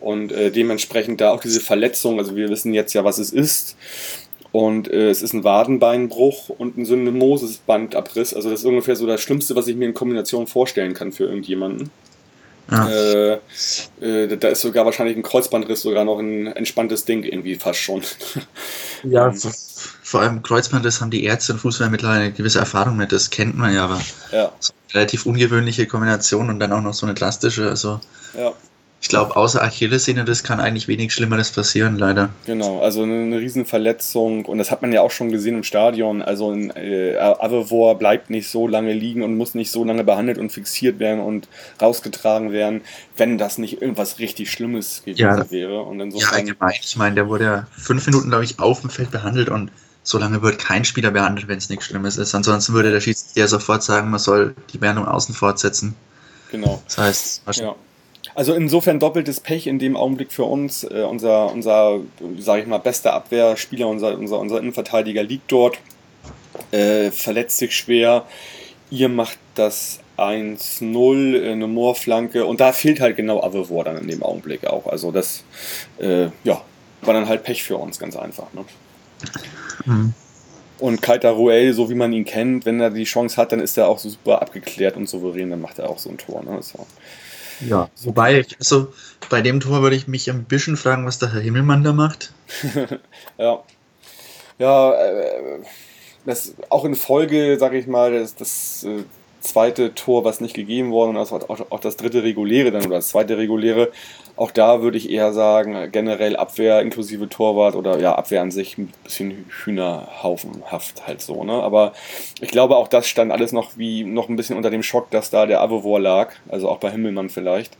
und 0.00 0.30
äh, 0.30 0.52
dementsprechend 0.52 1.20
da 1.20 1.32
auch 1.32 1.40
diese 1.40 1.60
Verletzung, 1.60 2.20
also 2.20 2.36
wir 2.36 2.48
wissen 2.48 2.72
jetzt 2.72 2.92
ja, 2.92 3.02
was 3.02 3.18
es 3.18 3.32
ist. 3.32 3.76
Und 4.52 4.88
äh, 4.88 5.08
es 5.08 5.20
ist 5.22 5.32
ein 5.32 5.42
Wadenbeinbruch 5.42 6.50
und 6.50 6.76
ein 6.76 6.84
Syndemosisbandabriss. 6.84 8.34
Also 8.34 8.50
das 8.50 8.60
ist 8.60 8.66
ungefähr 8.66 8.94
so 8.94 9.06
das 9.06 9.20
Schlimmste, 9.20 9.56
was 9.56 9.66
ich 9.66 9.74
mir 9.74 9.86
in 9.86 9.94
Kombination 9.94 10.46
vorstellen 10.46 10.94
kann 10.94 11.10
für 11.10 11.24
irgendjemanden. 11.24 11.90
Ja. 12.72 12.88
Äh, 12.88 13.38
äh, 14.00 14.36
da 14.36 14.48
ist 14.48 14.62
sogar 14.62 14.84
wahrscheinlich 14.84 15.16
ein 15.16 15.22
Kreuzbandriss 15.22 15.82
sogar 15.82 16.04
noch 16.04 16.18
ein 16.18 16.46
entspanntes 16.48 17.04
Ding 17.04 17.22
irgendwie 17.22 17.54
fast 17.56 17.80
schon. 17.80 18.02
Ja, 19.04 19.28
Ähm, 19.28 19.52
vor- 20.04 20.20
allem 20.20 20.42
Kreuzband, 20.44 20.84
das 20.84 21.00
haben 21.00 21.10
die 21.10 21.24
Ärzte 21.24 21.54
und 21.54 21.58
Fußballer 21.58 21.90
mittlerweile 21.90 22.20
eine 22.20 22.32
gewisse 22.32 22.60
Erfahrung 22.60 22.96
mit, 22.96 23.10
das 23.10 23.30
kennt 23.30 23.56
man 23.58 23.74
ja, 23.74 23.84
aber 23.84 24.00
ja, 24.30 24.52
so 24.60 24.72
relativ 24.94 25.26
ungewöhnliche 25.26 25.86
Kombination 25.86 26.48
und 26.50 26.60
dann 26.60 26.70
auch 26.72 26.82
noch 26.82 26.94
so 26.94 27.04
eine 27.06 27.14
drastische, 27.14 27.68
also 27.68 27.98
ja, 28.38 28.52
ich 29.02 29.08
glaube, 29.08 29.34
außer 29.36 29.60
Achillessehne, 29.60 30.24
das 30.24 30.44
kann 30.44 30.60
eigentlich 30.60 30.86
wenig 30.86 31.12
Schlimmeres 31.12 31.50
passieren, 31.50 31.98
leider. 31.98 32.30
genau. 32.46 32.80
Also 32.80 33.02
eine, 33.02 33.20
eine 33.22 33.38
Riesenverletzung 33.40 34.44
und 34.46 34.58
das 34.58 34.70
hat 34.70 34.80
man 34.80 34.92
ja 34.92 35.00
auch 35.02 35.10
schon 35.10 35.30
gesehen 35.32 35.56
im 35.56 35.64
Stadion. 35.64 36.22
Also 36.22 36.52
ein 36.52 36.70
äh, 36.76 37.16
Avevor 37.18 37.98
bleibt 37.98 38.30
nicht 38.30 38.48
so 38.48 38.68
lange 38.68 38.92
liegen 38.92 39.22
und 39.22 39.36
muss 39.36 39.54
nicht 39.54 39.72
so 39.72 39.82
lange 39.84 40.04
behandelt 40.04 40.38
und 40.38 40.50
fixiert 40.52 41.00
werden 41.00 41.20
und 41.20 41.48
rausgetragen 41.80 42.52
werden, 42.52 42.82
wenn 43.16 43.38
das 43.38 43.58
nicht 43.58 43.82
irgendwas 43.82 44.20
richtig 44.20 44.50
Schlimmes 44.52 45.02
gewesen 45.04 45.18
Ja. 45.20 45.50
wäre. 45.50 45.82
Und 45.82 45.98
Ja, 45.98 46.04
insofern, 46.04 46.34
allgemein. 46.34 46.74
Ich 46.80 46.96
meine, 46.96 47.14
der 47.16 47.28
wurde 47.28 47.44
ja 47.44 47.66
fünf 47.76 48.06
Minuten, 48.06 48.28
glaube 48.28 48.44
ich, 48.44 48.60
auf 48.60 48.80
dem 48.82 48.90
Feld 48.90 49.10
behandelt 49.10 49.48
und 49.48 49.72
so 50.04 50.18
lange 50.18 50.42
wird 50.42 50.58
kein 50.60 50.84
Spieler 50.84 51.10
behandelt, 51.10 51.48
wenn 51.48 51.58
es 51.58 51.68
nichts 51.68 51.86
Schlimmes 51.86 52.16
ist. 52.18 52.34
Ansonsten 52.36 52.72
würde 52.72 52.92
der 52.92 53.00
Schiedsrichter 53.00 53.48
sofort 53.48 53.82
sagen, 53.82 54.10
man 54.10 54.20
soll 54.20 54.54
die 54.72 54.78
Behandlung 54.78 55.06
außen 55.08 55.34
fortsetzen. 55.34 55.94
genau. 56.50 56.80
Das 56.86 56.98
heißt, 56.98 57.42
Ja. 57.56 57.74
Also 58.34 58.54
insofern 58.54 58.98
doppeltes 58.98 59.40
Pech 59.40 59.66
in 59.66 59.78
dem 59.78 59.96
Augenblick 59.96 60.32
für 60.32 60.44
uns. 60.44 60.84
Äh, 60.84 61.06
unser, 61.08 61.52
unser 61.52 62.00
sage 62.38 62.62
ich 62.62 62.66
mal, 62.66 62.78
bester 62.78 63.12
Abwehrspieler, 63.12 63.86
unser, 63.86 64.18
unser, 64.18 64.38
unser 64.38 64.58
Innenverteidiger 64.58 65.22
liegt 65.22 65.50
dort, 65.52 65.78
äh, 66.70 67.10
verletzt 67.10 67.58
sich 67.58 67.76
schwer. 67.76 68.24
Ihr 68.90 69.08
macht 69.08 69.38
das 69.54 70.00
1-0, 70.16 71.42
äh, 71.42 71.52
eine 71.52 71.66
Moorflanke 71.66 72.46
und 72.46 72.60
da 72.60 72.72
fehlt 72.72 73.00
halt 73.00 73.16
genau 73.16 73.42
Avevor 73.42 73.84
dann 73.84 73.98
in 73.98 74.08
dem 74.08 74.22
Augenblick 74.22 74.66
auch. 74.66 74.86
Also 74.86 75.10
das, 75.10 75.44
äh, 75.98 76.26
ja, 76.44 76.62
war 77.02 77.14
dann 77.14 77.28
halt 77.28 77.42
Pech 77.42 77.62
für 77.62 77.76
uns, 77.76 77.98
ganz 77.98 78.16
einfach. 78.16 78.52
Ne? 78.52 78.64
hm. 79.84 80.14
Und 80.78 81.00
Kaita 81.00 81.30
Ruel, 81.30 81.72
so 81.74 81.90
wie 81.90 81.94
man 81.94 82.12
ihn 82.12 82.24
kennt, 82.24 82.66
wenn 82.66 82.80
er 82.80 82.90
die 82.90 83.04
Chance 83.04 83.36
hat, 83.36 83.52
dann 83.52 83.60
ist 83.60 83.78
er 83.78 83.86
auch 83.88 84.00
super 84.00 84.42
abgeklärt 84.42 84.96
und 84.96 85.08
souverän, 85.08 85.50
dann 85.50 85.60
macht 85.60 85.78
er 85.78 85.88
auch 85.88 85.98
so 85.98 86.10
ein 86.10 86.18
Tor. 86.18 86.42
Ne? 86.42 86.60
So. 86.60 86.86
Ja, 87.66 87.90
wobei, 88.02 88.44
also 88.58 88.92
bei 89.30 89.40
dem 89.40 89.60
Tor 89.60 89.82
würde 89.82 89.96
ich 89.96 90.08
mich 90.08 90.30
ein 90.30 90.44
bisschen 90.44 90.76
fragen, 90.76 91.06
was 91.06 91.18
der 91.18 91.32
Herr 91.32 91.40
Himmelmann 91.40 91.84
da 91.84 91.92
macht. 91.92 92.32
ja. 93.38 93.62
Ja, 94.58 94.92
äh, 94.92 95.60
das 96.24 96.54
auch 96.68 96.84
in 96.84 96.94
Folge, 96.94 97.58
sage 97.58 97.78
ich 97.78 97.86
mal, 97.86 98.12
das, 98.12 98.34
das 98.34 98.84
äh, 98.84 99.04
zweite 99.40 99.94
Tor, 99.94 100.24
was 100.24 100.40
nicht 100.40 100.54
gegeben 100.54 100.92
worden 100.92 101.10
und 101.10 101.16
also 101.16 101.36
auch, 101.36 101.70
auch 101.70 101.80
das 101.80 101.96
dritte 101.96 102.22
reguläre 102.22 102.70
dann 102.70 102.86
oder 102.86 102.96
das 102.96 103.08
zweite 103.08 103.36
reguläre, 103.36 103.90
auch 104.36 104.50
da 104.50 104.82
würde 104.82 104.96
ich 104.96 105.10
eher 105.10 105.32
sagen, 105.32 105.90
generell 105.92 106.36
Abwehr 106.36 106.80
inklusive 106.80 107.28
Torwart 107.28 107.74
oder 107.74 107.98
ja, 107.98 108.14
Abwehr 108.14 108.40
an 108.40 108.50
sich 108.50 108.78
ein 108.78 108.92
bisschen 109.04 109.44
Hühnerhaufenhaft 109.64 111.06
halt 111.06 111.20
so, 111.20 111.44
ne? 111.44 111.52
Aber 111.52 111.92
ich 112.40 112.50
glaube, 112.50 112.76
auch 112.76 112.88
das 112.88 113.06
stand 113.06 113.30
alles 113.30 113.52
noch 113.52 113.76
wie 113.76 114.04
noch 114.04 114.28
ein 114.28 114.36
bisschen 114.36 114.56
unter 114.56 114.70
dem 114.70 114.82
Schock, 114.82 115.10
dass 115.10 115.30
da 115.30 115.46
der 115.46 115.60
Avevor 115.60 116.00
lag, 116.00 116.32
also 116.48 116.68
auch 116.68 116.78
bei 116.78 116.90
Himmelmann 116.90 117.28
vielleicht. 117.28 117.76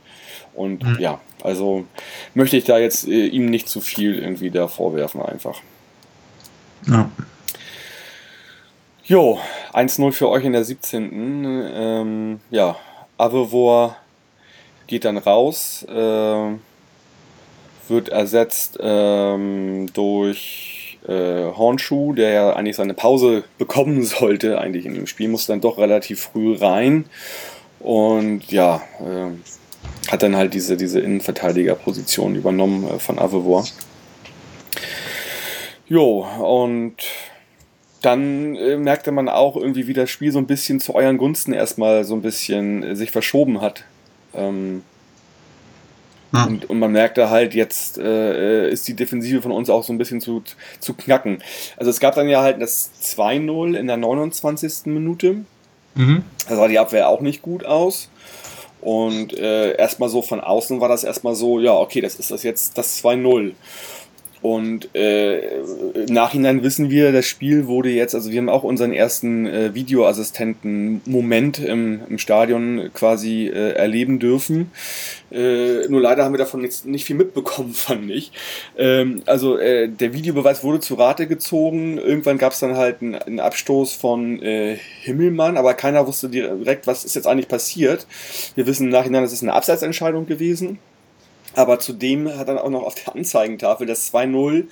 Und 0.53 0.83
mhm. 0.83 0.97
ja, 0.99 1.19
also 1.43 1.85
möchte 2.35 2.57
ich 2.57 2.65
da 2.65 2.77
jetzt 2.77 3.07
äh, 3.07 3.25
ihm 3.25 3.47
nicht 3.47 3.67
zu 3.67 3.81
viel 3.81 4.19
irgendwie 4.19 4.51
da 4.51 4.67
vorwerfen 4.67 5.21
einfach. 5.21 5.59
Ja. 6.87 7.09
Jo, 9.05 9.39
1-0 9.73 10.11
für 10.11 10.29
euch 10.29 10.45
in 10.45 10.53
der 10.53 10.63
17. 10.63 11.71
Ähm, 11.73 12.39
ja, 12.51 12.77
Avevor 13.17 13.97
geht 14.93 15.05
dann 15.05 15.17
raus, 15.17 15.83
äh, 15.89 16.51
wird 17.87 18.09
ersetzt 18.09 18.77
ähm, 18.79 19.87
durch 19.91 20.99
äh, 21.07 21.45
Hornschuh, 21.45 22.13
der 22.13 22.29
ja 22.29 22.53
eigentlich 22.53 22.75
seine 22.75 22.93
Pause 22.93 23.43
bekommen 23.57 24.03
sollte, 24.03 24.59
eigentlich 24.59 24.85
in 24.85 24.93
dem 24.93 25.07
Spiel, 25.07 25.29
muss 25.29 25.47
dann 25.47 25.61
doch 25.61 25.79
relativ 25.79 26.21
früh 26.21 26.55
rein 26.55 27.05
und 27.79 28.51
ja, 28.51 28.83
äh, 28.99 30.11
hat 30.11 30.21
dann 30.21 30.35
halt 30.35 30.53
diese, 30.53 30.77
diese 30.77 30.99
Innenverteidigerposition 30.99 32.35
übernommen 32.35 32.87
äh, 32.87 32.99
von 32.99 33.17
Avevor. 33.17 33.65
Jo, 35.87 36.27
und 36.39 36.97
dann 38.03 38.55
äh, 38.57 38.77
merkte 38.77 39.11
man 39.11 39.27
auch 39.27 39.55
irgendwie, 39.55 39.87
wie 39.87 39.93
das 39.93 40.11
Spiel 40.11 40.31
so 40.31 40.37
ein 40.37 40.45
bisschen 40.45 40.79
zu 40.79 40.93
euren 40.93 41.17
Gunsten 41.17 41.51
erstmal 41.51 42.03
so 42.03 42.13
ein 42.13 42.21
bisschen 42.21 42.83
äh, 42.83 42.95
sich 42.95 43.09
verschoben 43.09 43.59
hat. 43.59 43.85
Ähm, 44.35 44.83
ja. 46.33 46.45
und, 46.45 46.69
und, 46.69 46.79
man 46.79 46.91
merkte 46.91 47.29
halt, 47.29 47.53
jetzt 47.53 47.97
äh, 47.97 48.69
ist 48.69 48.87
die 48.87 48.95
Defensive 48.95 49.41
von 49.41 49.51
uns 49.51 49.69
auch 49.69 49.83
so 49.83 49.93
ein 49.93 49.97
bisschen 49.97 50.19
zu, 50.19 50.43
zu 50.79 50.93
knacken. 50.93 51.43
Also 51.77 51.91
es 51.91 51.99
gab 51.99 52.15
dann 52.15 52.27
ja 52.27 52.41
halt 52.41 52.61
das 52.61 52.91
2-0 53.03 53.75
in 53.75 53.87
der 53.87 53.97
29. 53.97 54.87
Minute. 54.87 55.45
Mhm. 55.95 56.23
Da 56.49 56.55
sah 56.55 56.67
die 56.67 56.79
Abwehr 56.79 57.09
auch 57.09 57.21
nicht 57.21 57.41
gut 57.41 57.65
aus. 57.65 58.09
Und 58.81 59.37
äh, 59.37 59.77
erstmal 59.77 60.09
so 60.09 60.21
von 60.21 60.41
außen 60.41 60.81
war 60.81 60.89
das 60.89 61.05
erstmal 61.05 61.35
so, 61.35 61.59
ja, 61.59 61.73
okay, 61.73 62.01
das 62.01 62.15
ist 62.15 62.31
das 62.31 62.43
jetzt 62.43 62.77
das 62.77 63.01
2-0. 63.01 63.53
Und 64.43 64.93
äh, 64.93 65.39
im 65.93 66.13
Nachhinein 66.13 66.63
wissen 66.63 66.89
wir, 66.89 67.13
das 67.13 67.25
Spiel 67.25 67.65
wurde 67.67 67.89
jetzt, 67.89 68.13
also 68.13 68.29
wir 68.29 68.39
haben 68.39 68.49
auch 68.49 68.63
unseren 68.63 68.91
ersten 68.91 69.45
äh, 69.45 69.73
Videoassistenten-Moment 69.73 71.59
im, 71.59 72.01
im 72.09 72.17
Stadion 72.17 72.89
quasi 72.93 73.47
äh, 73.47 73.71
erleben 73.71 74.19
dürfen. 74.19 74.69
Äh, 75.31 75.87
nur 75.87 76.01
leider 76.01 76.25
haben 76.25 76.33
wir 76.33 76.39
davon 76.39 76.61
jetzt 76.61 76.85
nicht 76.85 77.05
viel 77.05 77.15
mitbekommen, 77.15 77.73
fand 77.73 78.11
ich. 78.11 78.33
Ähm, 78.77 79.23
also 79.25 79.57
äh, 79.57 79.87
der 79.87 80.13
Videobeweis 80.13 80.61
wurde 80.61 80.81
zu 80.81 80.95
Rate 80.95 81.27
gezogen. 81.27 81.97
Irgendwann 81.97 82.37
gab 82.37 82.51
es 82.51 82.59
dann 82.59 82.75
halt 82.75 83.01
einen, 83.01 83.15
einen 83.15 83.39
Abstoß 83.39 83.93
von 83.93 84.43
äh, 84.43 84.77
Himmelmann, 85.03 85.55
aber 85.55 85.73
keiner 85.73 86.05
wusste 86.05 86.27
direkt, 86.27 86.85
was 86.85 87.05
ist 87.05 87.15
jetzt 87.15 87.27
eigentlich 87.27 87.47
passiert. 87.47 88.07
Wir 88.55 88.67
wissen 88.67 88.87
im 88.87 88.89
Nachhinein, 88.91 89.23
es 89.23 89.31
ist 89.31 89.41
eine 89.41 89.53
Abseitsentscheidung 89.53 90.25
gewesen. 90.25 90.79
Aber 91.55 91.79
zudem 91.79 92.37
hat 92.37 92.47
dann 92.47 92.57
auch 92.57 92.69
noch 92.69 92.83
auf 92.83 92.95
der 92.95 93.15
Anzeigentafel 93.15 93.87
das 93.87 94.13
2-0 94.13 94.65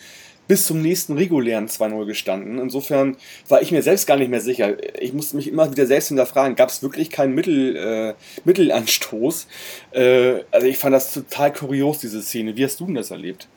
bis 0.47 0.65
zum 0.65 0.81
nächsten 0.81 1.13
regulären 1.13 1.67
2-0 1.67 2.05
gestanden. 2.05 2.59
Insofern 2.59 3.15
war 3.47 3.61
ich 3.61 3.71
mir 3.71 3.81
selbst 3.83 4.05
gar 4.05 4.17
nicht 4.17 4.29
mehr 4.29 4.41
sicher. 4.41 4.75
Ich 5.01 5.13
musste 5.13 5.37
mich 5.37 5.47
immer 5.47 5.71
wieder 5.71 5.85
selbst 5.85 6.09
hinterfragen, 6.09 6.57
gab 6.57 6.67
es 6.67 6.83
wirklich 6.83 7.09
keinen 7.09 7.33
Mittel, 7.33 7.77
äh, 7.77 8.13
Mittelanstoß? 8.43 9.47
Äh, 9.91 10.39
also 10.51 10.67
ich 10.67 10.77
fand 10.77 10.93
das 10.93 11.13
total 11.13 11.53
kurios, 11.53 11.99
diese 11.99 12.21
Szene. 12.21 12.57
Wie 12.57 12.65
hast 12.65 12.81
du 12.81 12.85
denn 12.85 12.95
das 12.95 13.11
erlebt? 13.11 13.47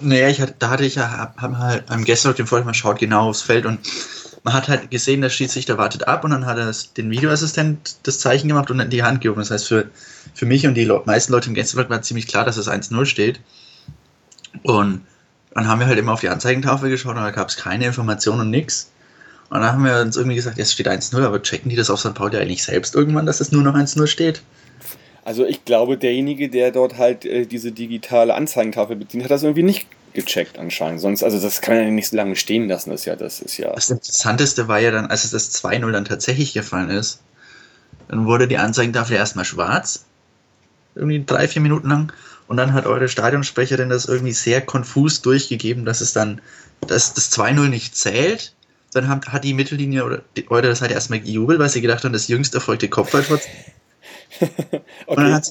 Naja, 0.00 0.28
ich 0.28 0.40
hatte, 0.40 0.54
da 0.58 0.70
hatte 0.70 0.84
ich 0.84 0.96
ja, 0.96 1.32
haben 1.36 1.58
halt 1.58 1.90
am 1.90 2.04
gestern 2.04 2.30
auf 2.30 2.36
dem 2.36 2.46
Folge, 2.46 2.64
man 2.64 2.74
schaut 2.74 2.98
genau 2.98 3.28
aufs 3.28 3.42
Feld 3.42 3.66
und 3.66 3.78
man 4.42 4.54
hat 4.54 4.68
halt 4.68 4.90
gesehen, 4.90 5.20
der 5.20 5.30
Schiedsrichter 5.30 5.76
wartet 5.76 6.08
ab 6.08 6.24
und 6.24 6.30
dann 6.30 6.46
hat 6.46 6.58
er 6.58 6.72
den 6.96 7.10
Videoassistent 7.10 7.96
das 8.04 8.20
Zeichen 8.20 8.48
gemacht 8.48 8.70
und 8.70 8.78
dann 8.78 8.90
die 8.90 9.02
Hand 9.02 9.20
gehoben. 9.20 9.40
Das 9.40 9.50
heißt, 9.50 9.68
für, 9.68 9.90
für 10.34 10.46
mich 10.46 10.66
und 10.66 10.74
die 10.74 10.84
Le 10.84 11.02
meisten 11.04 11.32
Leute 11.32 11.48
im 11.48 11.54
Gästeblock 11.54 11.90
war 11.90 12.02
ziemlich 12.02 12.26
klar, 12.26 12.44
dass 12.44 12.56
es 12.56 12.68
1-0 12.68 13.04
steht. 13.04 13.40
Und 14.62 15.02
dann 15.54 15.68
haben 15.68 15.80
wir 15.80 15.86
halt 15.86 15.98
immer 15.98 16.12
auf 16.12 16.20
die 16.20 16.28
Anzeigentafel 16.28 16.90
geschaut 16.90 17.16
und 17.16 17.22
da 17.22 17.30
gab 17.30 17.48
es 17.48 17.56
keine 17.56 17.86
Informationen 17.86 18.40
und 18.40 18.50
nichts. 18.50 18.90
Und 19.50 19.60
dann 19.60 19.72
haben 19.72 19.84
wir 19.84 20.00
uns 20.00 20.16
irgendwie 20.16 20.36
gesagt, 20.36 20.58
jetzt 20.58 20.72
steht 20.72 20.88
1-0, 20.88 21.22
aber 21.22 21.42
checken 21.42 21.68
die 21.68 21.76
das 21.76 21.90
auf 21.90 22.00
St. 22.00 22.14
Pauli 22.14 22.36
eigentlich 22.36 22.62
selbst 22.62 22.94
irgendwann, 22.94 23.26
dass 23.26 23.40
es 23.40 23.52
nur 23.52 23.62
noch 23.62 23.74
1-0 23.74 24.06
steht? 24.06 24.42
Also 25.24 25.44
ich 25.44 25.64
glaube, 25.64 25.98
derjenige, 25.98 26.48
der 26.48 26.70
dort 26.70 26.96
halt 26.96 27.24
äh, 27.24 27.46
diese 27.46 27.72
digitale 27.72 28.34
Anzeigentafel 28.34 28.96
bedient, 28.96 29.24
hat 29.24 29.30
das 29.30 29.42
irgendwie 29.42 29.64
nicht 29.64 29.86
gecheckt 30.12 30.58
anscheinend. 30.58 31.00
Sonst, 31.00 31.22
also 31.22 31.40
das 31.40 31.60
kann 31.60 31.76
ja 31.76 31.84
nicht 31.84 32.08
so 32.08 32.16
lange 32.16 32.36
stehen 32.36 32.68
lassen, 32.68 32.90
das 32.90 33.04
ja, 33.04 33.16
das 33.16 33.40
ist 33.40 33.56
ja. 33.56 33.72
Das 33.72 33.90
Interessanteste 33.90 34.68
war 34.68 34.78
ja 34.78 34.90
dann, 34.90 35.06
als 35.06 35.24
es 35.24 35.30
das 35.30 35.52
2-0 35.62 35.90
dann 35.92 36.04
tatsächlich 36.04 36.52
gefallen 36.52 36.90
ist, 36.90 37.20
dann 38.08 38.26
wurde 38.26 38.48
die 38.48 38.58
Anzeigentafel 38.58 39.16
erstmal 39.16 39.44
schwarz. 39.44 40.04
Irgendwie 40.94 41.22
drei, 41.24 41.46
vier 41.46 41.62
Minuten 41.62 41.88
lang. 41.88 42.12
Und 42.48 42.56
dann 42.56 42.72
hat 42.72 42.86
eure 42.86 43.08
Stadionsprecherin 43.08 43.88
das 43.88 44.06
irgendwie 44.06 44.32
sehr 44.32 44.60
konfus 44.60 45.22
durchgegeben, 45.22 45.84
dass 45.84 46.00
es 46.00 46.12
dann, 46.12 46.40
dass 46.86 47.14
das 47.14 47.30
2-0 47.32 47.68
nicht 47.68 47.96
zählt. 47.96 48.54
Dann 48.92 49.08
hat, 49.08 49.28
hat 49.28 49.44
die 49.44 49.54
Mittellinie 49.54 50.04
oder 50.04 50.22
die, 50.36 50.50
eure 50.50 50.62
das 50.62 50.80
halt 50.80 50.90
erstmal 50.90 51.20
gejubelt, 51.20 51.60
weil 51.60 51.68
sie 51.68 51.80
gedacht 51.80 52.02
haben, 52.02 52.12
das 52.12 52.26
jüngst 52.26 52.54
erfolgte 52.54 52.88
Kopfballtor. 52.88 53.38
okay. 54.40 54.80
Und 55.06 55.16
dann 55.16 55.32
hat 55.32 55.46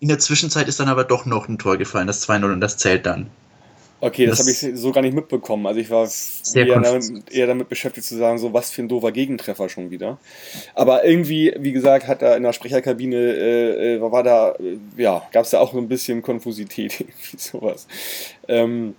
in 0.00 0.08
der 0.08 0.18
Zwischenzeit 0.18 0.68
ist 0.68 0.78
dann 0.78 0.88
aber 0.88 1.04
doch 1.04 1.26
noch 1.26 1.48
ein 1.48 1.58
Tor 1.58 1.76
gefallen, 1.76 2.06
das 2.06 2.28
2-0 2.28 2.52
und 2.52 2.60
das 2.60 2.76
zählt 2.76 3.04
dann. 3.04 3.30
Okay, 4.00 4.26
das, 4.26 4.38
das 4.38 4.62
habe 4.62 4.72
ich 4.72 4.80
so 4.80 4.92
gar 4.92 5.02
nicht 5.02 5.14
mitbekommen. 5.14 5.66
Also 5.66 5.80
ich 5.80 5.90
war 5.90 6.08
eher 6.54 6.80
damit, 6.80 7.32
eher 7.32 7.46
damit, 7.48 7.68
beschäftigt 7.68 8.06
zu 8.06 8.16
sagen, 8.16 8.38
so 8.38 8.52
was 8.52 8.70
für 8.70 8.82
ein 8.82 8.88
doofer 8.88 9.10
Gegentreffer 9.10 9.68
schon 9.68 9.90
wieder. 9.90 10.18
Aber 10.74 11.04
irgendwie, 11.04 11.52
wie 11.58 11.72
gesagt, 11.72 12.06
hat 12.06 12.22
da 12.22 12.36
in 12.36 12.44
der 12.44 12.52
Sprecherkabine, 12.52 13.16
äh, 13.16 13.94
äh 13.94 14.00
war 14.00 14.22
da, 14.22 14.52
äh, 14.52 14.78
ja, 14.96 15.26
gab 15.32 15.44
es 15.44 15.50
da 15.50 15.58
auch 15.58 15.72
so 15.72 15.78
ein 15.78 15.88
bisschen 15.88 16.22
Konfusität, 16.22 17.00
irgendwie 17.00 17.36
sowas. 17.36 17.88
Ähm, 18.46 18.94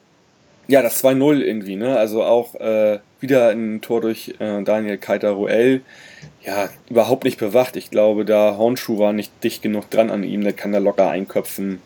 ja, 0.68 0.82
das 0.82 1.04
2-0 1.04 1.40
irgendwie, 1.40 1.78
ne? 1.78 1.98
Also 1.98 2.24
auch 2.24 2.54
äh, 2.56 3.00
wieder 3.22 3.50
ein 3.50 3.82
Tor 3.82 4.02
durch 4.02 4.36
äh, 4.40 4.62
Daniel 4.64 4.98
Keiter-Ruel. 4.98 5.82
Ja, 6.46 6.70
überhaupt 6.90 7.24
nicht 7.24 7.40
bewacht. 7.40 7.78
Ich 7.78 7.90
glaube, 7.90 8.26
da 8.26 8.58
Hornschuh 8.58 9.00
war 9.00 9.14
nicht 9.14 9.44
dicht 9.44 9.62
genug 9.62 9.90
dran 9.90 10.12
an 10.12 10.24
ihm, 10.24 10.44
der 10.44 10.54
kann 10.54 10.74
da 10.74 10.78
locker 10.80 11.10
einköpfen. 11.10 11.82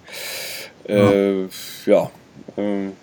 Äh, 0.88 1.44
ja. 1.44 1.48
ja 1.86 2.12
ähm, 2.58 2.94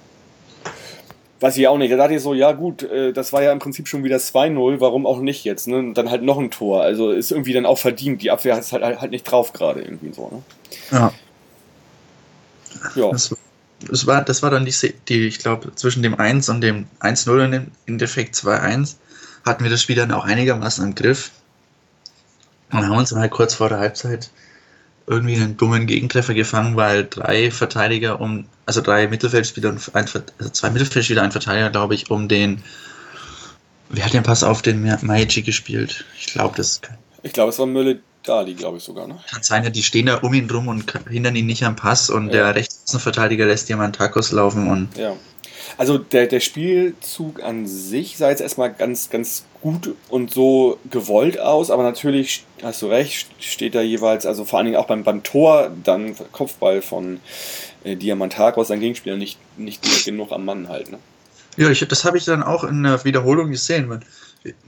Weiß 1.40 1.56
ich 1.56 1.66
auch 1.66 1.78
nicht. 1.78 1.90
Da 1.90 1.97
dachte 1.97 2.14
ich 2.14 2.23
so, 2.23 2.35
ja 2.35 2.52
gut, 2.52 2.82
äh, 2.82 3.12
das 3.12 3.32
war 3.32 3.42
ja 3.42 3.50
im 3.50 3.59
Prinzip 3.59 3.88
schon 3.88 4.04
wieder 4.04 4.18
2-0, 4.18 4.80
warum 4.80 5.06
auch 5.06 5.20
nicht 5.20 5.44
jetzt, 5.44 5.68
ne? 5.68 5.78
Und 5.78 5.94
dann 5.94 6.11
halt 6.11 6.23
noch 6.23 6.38
ein 6.38 6.50
Tor. 6.50 6.82
Also 6.82 7.11
ist 7.11 7.32
irgendwie 7.32 7.54
dann 7.54 7.64
auch 7.64 7.78
verdient. 7.78 8.20
Die 8.20 8.30
Abwehr 8.30 8.54
hat 8.54 8.62
es 8.62 8.73
halt, 8.73 8.85
halt 9.00 9.11
nicht 9.11 9.25
drauf 9.25 9.54
gerade 9.54 9.80
irgendwie 9.80 10.12
so, 10.12 10.28
ne? 10.28 10.42
Ja. 10.90 11.12
Ja. 12.94 13.11
Das, 13.11 13.35
das, 13.88 14.06
war, 14.06 14.23
das 14.23 14.42
war 14.42 14.50
dann 14.50 14.66
die, 14.66 14.94
die 15.09 15.26
ich 15.26 15.38
glaube, 15.38 15.75
zwischen 15.75 16.02
dem 16.02 16.14
1 16.14 16.50
und 16.50 16.61
dem 16.61 16.87
1-0 17.00 17.44
und 17.44 17.52
dem 17.52 17.66
Endeffekt 17.87 18.35
2-1 18.35 18.97
hatten 19.47 19.64
wir 19.64 19.70
das 19.70 19.80
Spiel 19.80 19.97
dann 19.97 20.12
auch 20.12 20.25
einigermaßen 20.25 20.85
im 20.85 20.94
Griff. 20.94 21.30
Und 22.70 22.87
haben 22.87 22.97
uns 22.97 23.11
dann 23.11 23.18
halt 23.18 23.32
kurz 23.32 23.54
vor 23.54 23.68
der 23.68 23.78
Halbzeit 23.78 24.30
irgendwie 25.11 25.35
einen 25.35 25.57
dummen 25.57 25.87
Gegentreffer 25.87 26.35
gefangen, 26.35 26.76
weil 26.76 27.05
drei 27.05 27.50
Verteidiger 27.50 28.21
um, 28.21 28.47
also 28.64 28.81
drei 28.81 29.09
Mittelfeldspieler 29.09 29.71
und 29.71 29.95
ein, 29.95 30.07
also 30.38 30.50
zwei 30.50 30.71
Mittelfeldspieler, 30.71 31.23
ein 31.23 31.33
Verteidiger, 31.33 31.71
glaube 31.71 31.97
ich, 31.97 32.11
um 32.12 32.29
den, 32.29 32.62
wer 33.88 34.05
hat 34.05 34.12
den 34.12 34.23
Pass 34.23 34.45
auf 34.45 34.62
den 34.62 34.83
Maichi 35.02 35.43
gespielt? 35.43 36.05
Ich 36.17 36.26
glaube, 36.26 36.57
das. 36.57 36.81
Ich 37.25 37.33
glaube, 37.33 37.50
es 37.50 37.59
war 37.59 37.67
Mülle 37.67 37.99
Dali, 38.23 38.55
glaube 38.55 38.76
ich 38.76 38.85
sogar, 38.85 39.09
ne? 39.09 39.19
Kann 39.29 39.43
sein, 39.43 39.64
ja, 39.64 39.71
die 39.71 39.83
stehen 39.83 40.07
da 40.07 40.19
um 40.19 40.33
ihn 40.33 40.49
rum 40.49 40.69
und 40.69 40.93
hindern 41.09 41.35
ihn 41.35 41.47
nicht 41.47 41.64
am 41.64 41.75
Pass 41.75 42.09
und 42.09 42.26
ja. 42.26 42.33
der 42.33 42.55
Rechtsverteidiger 42.55 43.47
lässt 43.47 43.69
jemand 43.69 43.97
Tacos 43.97 44.31
laufen 44.31 44.69
und. 44.69 44.97
Ja. 44.97 45.17
Also 45.76 45.98
der, 45.98 46.26
der 46.26 46.40
Spielzug 46.40 47.42
an 47.42 47.66
sich 47.66 48.16
sah 48.16 48.30
jetzt 48.30 48.40
erstmal 48.40 48.72
ganz, 48.72 49.10
ganz 49.10 49.44
gut 49.60 49.94
und 50.08 50.30
so 50.32 50.78
gewollt 50.90 51.38
aus, 51.38 51.70
aber 51.70 51.82
natürlich 51.82 52.44
hast 52.62 52.82
du 52.82 52.86
recht, 52.86 53.28
steht 53.38 53.74
da 53.74 53.82
jeweils, 53.82 54.26
also 54.26 54.44
vor 54.44 54.58
allen 54.58 54.66
Dingen 54.66 54.78
auch 54.78 54.86
beim, 54.86 55.04
beim 55.04 55.22
Tor, 55.22 55.70
dann 55.84 56.14
Kopfball 56.32 56.82
von 56.82 57.20
äh, 57.84 57.96
Diamantakos, 57.96 58.68
sein 58.68 58.80
Gegenspieler, 58.80 59.16
nicht, 59.16 59.38
nicht 59.58 60.04
genug 60.04 60.32
am 60.32 60.44
Mann 60.44 60.68
halt. 60.68 60.90
Ne? 60.90 60.98
Ja, 61.56 61.70
ich, 61.70 61.86
das 61.86 62.04
habe 62.04 62.18
ich 62.18 62.24
dann 62.24 62.42
auch 62.42 62.64
in 62.64 62.82
der 62.82 63.04
Wiederholung 63.04 63.50
gesehen. 63.50 63.88
Man, 63.88 64.04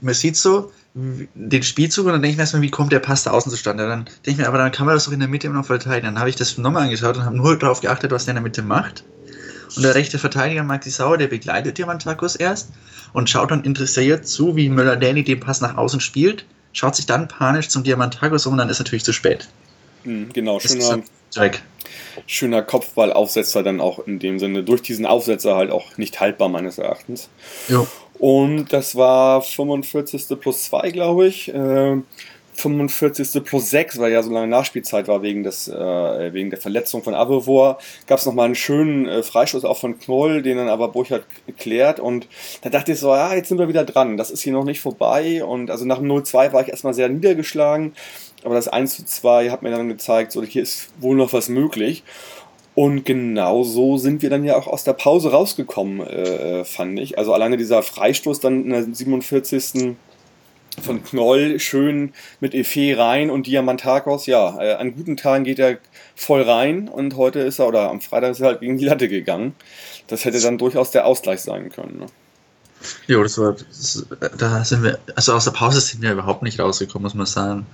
man 0.01 0.13
sieht 0.13 0.35
so 0.35 0.71
den 0.95 1.63
Spielzug 1.63 2.05
und 2.05 2.11
dann 2.11 2.21
denke 2.21 2.33
ich 2.33 2.37
mir 2.37 2.43
erstmal, 2.43 2.61
wie 2.61 2.69
kommt 2.69 2.91
der 2.91 2.99
Pass 2.99 3.23
da 3.23 3.31
außen 3.31 3.51
zustande? 3.51 3.87
Dann 3.87 4.05
denke 4.05 4.31
ich 4.31 4.37
mir, 4.37 4.47
aber 4.47 4.59
dann 4.59 4.71
kann 4.71 4.85
man 4.85 4.95
das 4.95 5.05
doch 5.05 5.11
in 5.11 5.19
der 5.19 5.27
Mitte 5.27 5.47
immer 5.47 5.57
noch 5.57 5.65
verteidigen. 5.65 6.05
Dann 6.05 6.19
habe 6.19 6.29
ich 6.29 6.35
das 6.35 6.57
nochmal 6.57 6.83
angeschaut 6.83 7.17
und 7.17 7.25
habe 7.25 7.35
nur 7.35 7.57
darauf 7.57 7.81
geachtet, 7.81 8.11
was 8.11 8.25
der 8.25 8.33
in 8.33 8.35
der 8.35 8.43
Mitte 8.43 8.61
macht. 8.61 9.03
Und 9.75 9.83
der 9.83 9.95
rechte 9.95 10.19
Verteidiger 10.19 10.63
Maxi 10.63 10.89
Sauer, 10.89 11.17
der 11.17 11.27
begleitet 11.27 11.77
Diamantakos 11.77 12.35
erst 12.35 12.69
und 13.13 13.29
schaut 13.29 13.51
dann 13.51 13.63
interessiert 13.63 14.27
zu, 14.27 14.55
wie 14.55 14.69
Müller-Danny 14.69 15.23
den 15.23 15.39
Pass 15.39 15.61
nach 15.61 15.77
außen 15.77 15.99
spielt, 15.99 16.45
schaut 16.73 16.95
sich 16.95 17.05
dann 17.05 17.27
panisch 17.27 17.69
zum 17.69 17.83
Diamantakos 17.83 18.45
um 18.45 18.53
und 18.53 18.59
dann 18.59 18.69
ist 18.69 18.79
natürlich 18.79 19.03
zu 19.03 19.13
spät. 19.13 19.47
Mhm, 20.03 20.31
genau, 20.33 20.59
schöner, 20.59 21.01
schöner 22.27 22.61
Kopfballaufsetzer 22.61 23.63
dann 23.63 23.81
auch 23.81 24.05
in 24.05 24.19
dem 24.19 24.39
Sinne. 24.39 24.63
Durch 24.63 24.81
diesen 24.81 25.05
Aufsetzer 25.05 25.55
halt 25.55 25.71
auch 25.71 25.97
nicht 25.97 26.19
haltbar 26.19 26.49
meines 26.49 26.77
Erachtens. 26.77 27.29
Jo. 27.67 27.87
Und 28.19 28.71
das 28.71 28.95
war 28.95 29.41
45. 29.41 30.39
plus 30.39 30.65
2, 30.65 30.91
glaube 30.91 31.27
ich. 31.27 31.51
Äh, 32.55 32.59
45. 32.59 33.43
plus 33.43 33.69
6, 33.69 33.99
weil 33.99 34.11
ja 34.11 34.23
so 34.23 34.31
lange 34.31 34.47
Nachspielzeit 34.47 35.07
war 35.07 35.21
wegen, 35.21 35.43
des, 35.43 35.67
äh, 35.67 36.33
wegen 36.33 36.49
der 36.49 36.59
Verletzung 36.59 37.03
von 37.03 37.13
Avevor, 37.13 37.77
gab 38.07 38.19
es 38.19 38.25
nochmal 38.25 38.45
einen 38.45 38.55
schönen 38.55 39.07
äh, 39.07 39.23
Freistoß 39.23 39.65
auch 39.65 39.77
von 39.77 39.99
Knoll, 39.99 40.41
den 40.41 40.57
dann 40.57 40.69
aber 40.69 40.89
Burchard 40.89 41.25
klärt 41.57 41.99
und 41.99 42.27
da 42.61 42.69
dachte 42.69 42.93
ich 42.93 42.99
so, 42.99 43.09
ja, 43.09 43.33
jetzt 43.33 43.49
sind 43.49 43.57
wir 43.57 43.67
wieder 43.67 43.83
dran, 43.83 44.17
das 44.17 44.31
ist 44.31 44.41
hier 44.41 44.53
noch 44.53 44.65
nicht 44.65 44.81
vorbei 44.81 45.43
und 45.43 45.69
also 45.69 45.85
nach 45.85 45.97
dem 45.97 46.11
0-2 46.11 46.53
war 46.53 46.61
ich 46.61 46.69
erstmal 46.69 46.93
sehr 46.93 47.09
niedergeschlagen, 47.09 47.93
aber 48.43 48.55
das 48.55 48.71
1-2 48.71 49.49
hat 49.49 49.61
mir 49.61 49.71
dann 49.71 49.89
gezeigt, 49.89 50.31
so 50.31 50.43
hier 50.43 50.63
ist 50.63 50.89
wohl 50.99 51.15
noch 51.15 51.33
was 51.33 51.49
möglich 51.49 52.03
und 52.75 53.05
genau 53.05 53.63
so 53.63 53.97
sind 53.97 54.21
wir 54.21 54.29
dann 54.29 54.43
ja 54.43 54.55
auch 54.55 54.67
aus 54.67 54.83
der 54.83 54.93
Pause 54.93 55.31
rausgekommen, 55.31 55.99
äh, 56.01 56.61
äh 56.61 56.65
fand 56.65 56.99
ich. 56.99 57.19
Also 57.19 57.31
alleine 57.33 57.55
dieser 57.55 57.83
Freistoß 57.83 58.39
dann 58.39 58.63
in 58.63 58.69
der 58.71 58.83
47. 58.83 59.95
von 60.81 61.03
Knoll 61.03 61.59
schön 61.59 62.13
mit 62.39 62.53
Efe 62.53 62.97
rein 62.97 63.29
und 63.29 63.47
Diamantakos, 63.47 64.25
ja, 64.25 64.61
äh, 64.61 64.73
an 64.73 64.95
guten 64.95 65.17
Tagen 65.17 65.43
geht 65.43 65.59
er 65.59 65.77
voll 66.15 66.41
rein 66.41 66.87
und 66.87 67.15
heute 67.15 67.39
ist 67.39 67.59
er, 67.59 67.67
oder 67.67 67.89
am 67.89 68.01
Freitag 68.01 68.31
ist 68.31 68.39
er 68.39 68.47
halt 68.47 68.59
gegen 68.61 68.77
die 68.77 68.85
Latte 68.85 69.07
gegangen. 69.07 69.55
Das 70.07 70.25
hätte 70.25 70.39
dann 70.39 70.57
durchaus 70.57 70.91
der 70.91 71.05
Ausgleich 71.05 71.41
sein 71.41 71.69
können. 71.69 71.99
Ne? 71.99 72.05
Jo, 73.07 73.23
das 73.23 73.37
war, 73.37 73.53
das, 73.53 74.05
da 74.37 74.63
sind 74.65 74.83
wir, 74.83 74.99
also 75.15 75.33
aus 75.33 75.45
der 75.45 75.51
Pause 75.51 75.81
sind 75.81 76.01
wir 76.01 76.11
überhaupt 76.11 76.43
nicht 76.43 76.59
rausgekommen, 76.59 77.03
muss 77.03 77.13
man 77.13 77.25
sagen. 77.25 77.65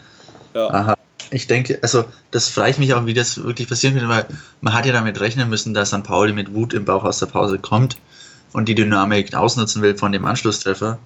Ja. 0.53 0.69
Aha 0.69 0.95
ich 1.31 1.47
denke, 1.47 1.79
also 1.81 2.05
das 2.31 2.49
frage 2.49 2.71
ich 2.71 2.77
mich 2.77 2.93
auch, 2.93 3.05
wie 3.05 3.13
das 3.13 3.43
wirklich 3.43 3.67
passieren 3.67 3.95
wird, 3.95 4.07
weil 4.07 4.25
man 4.61 4.73
hat 4.73 4.85
ja 4.85 4.93
damit 4.93 5.19
rechnen 5.19 5.49
müssen, 5.49 5.73
dass 5.73 5.89
St. 5.89 6.03
Pauli 6.03 6.33
mit 6.33 6.53
Wut 6.53 6.73
im 6.73 6.85
Bauch 6.85 7.03
aus 7.03 7.19
der 7.19 7.27
Pause 7.27 7.59
kommt 7.59 7.97
und 8.53 8.67
die 8.67 8.75
Dynamik 8.75 9.33
ausnutzen 9.33 9.81
will 9.81 9.97
von 9.97 10.11
dem 10.11 10.25
Anschlusstreffer. 10.25 10.97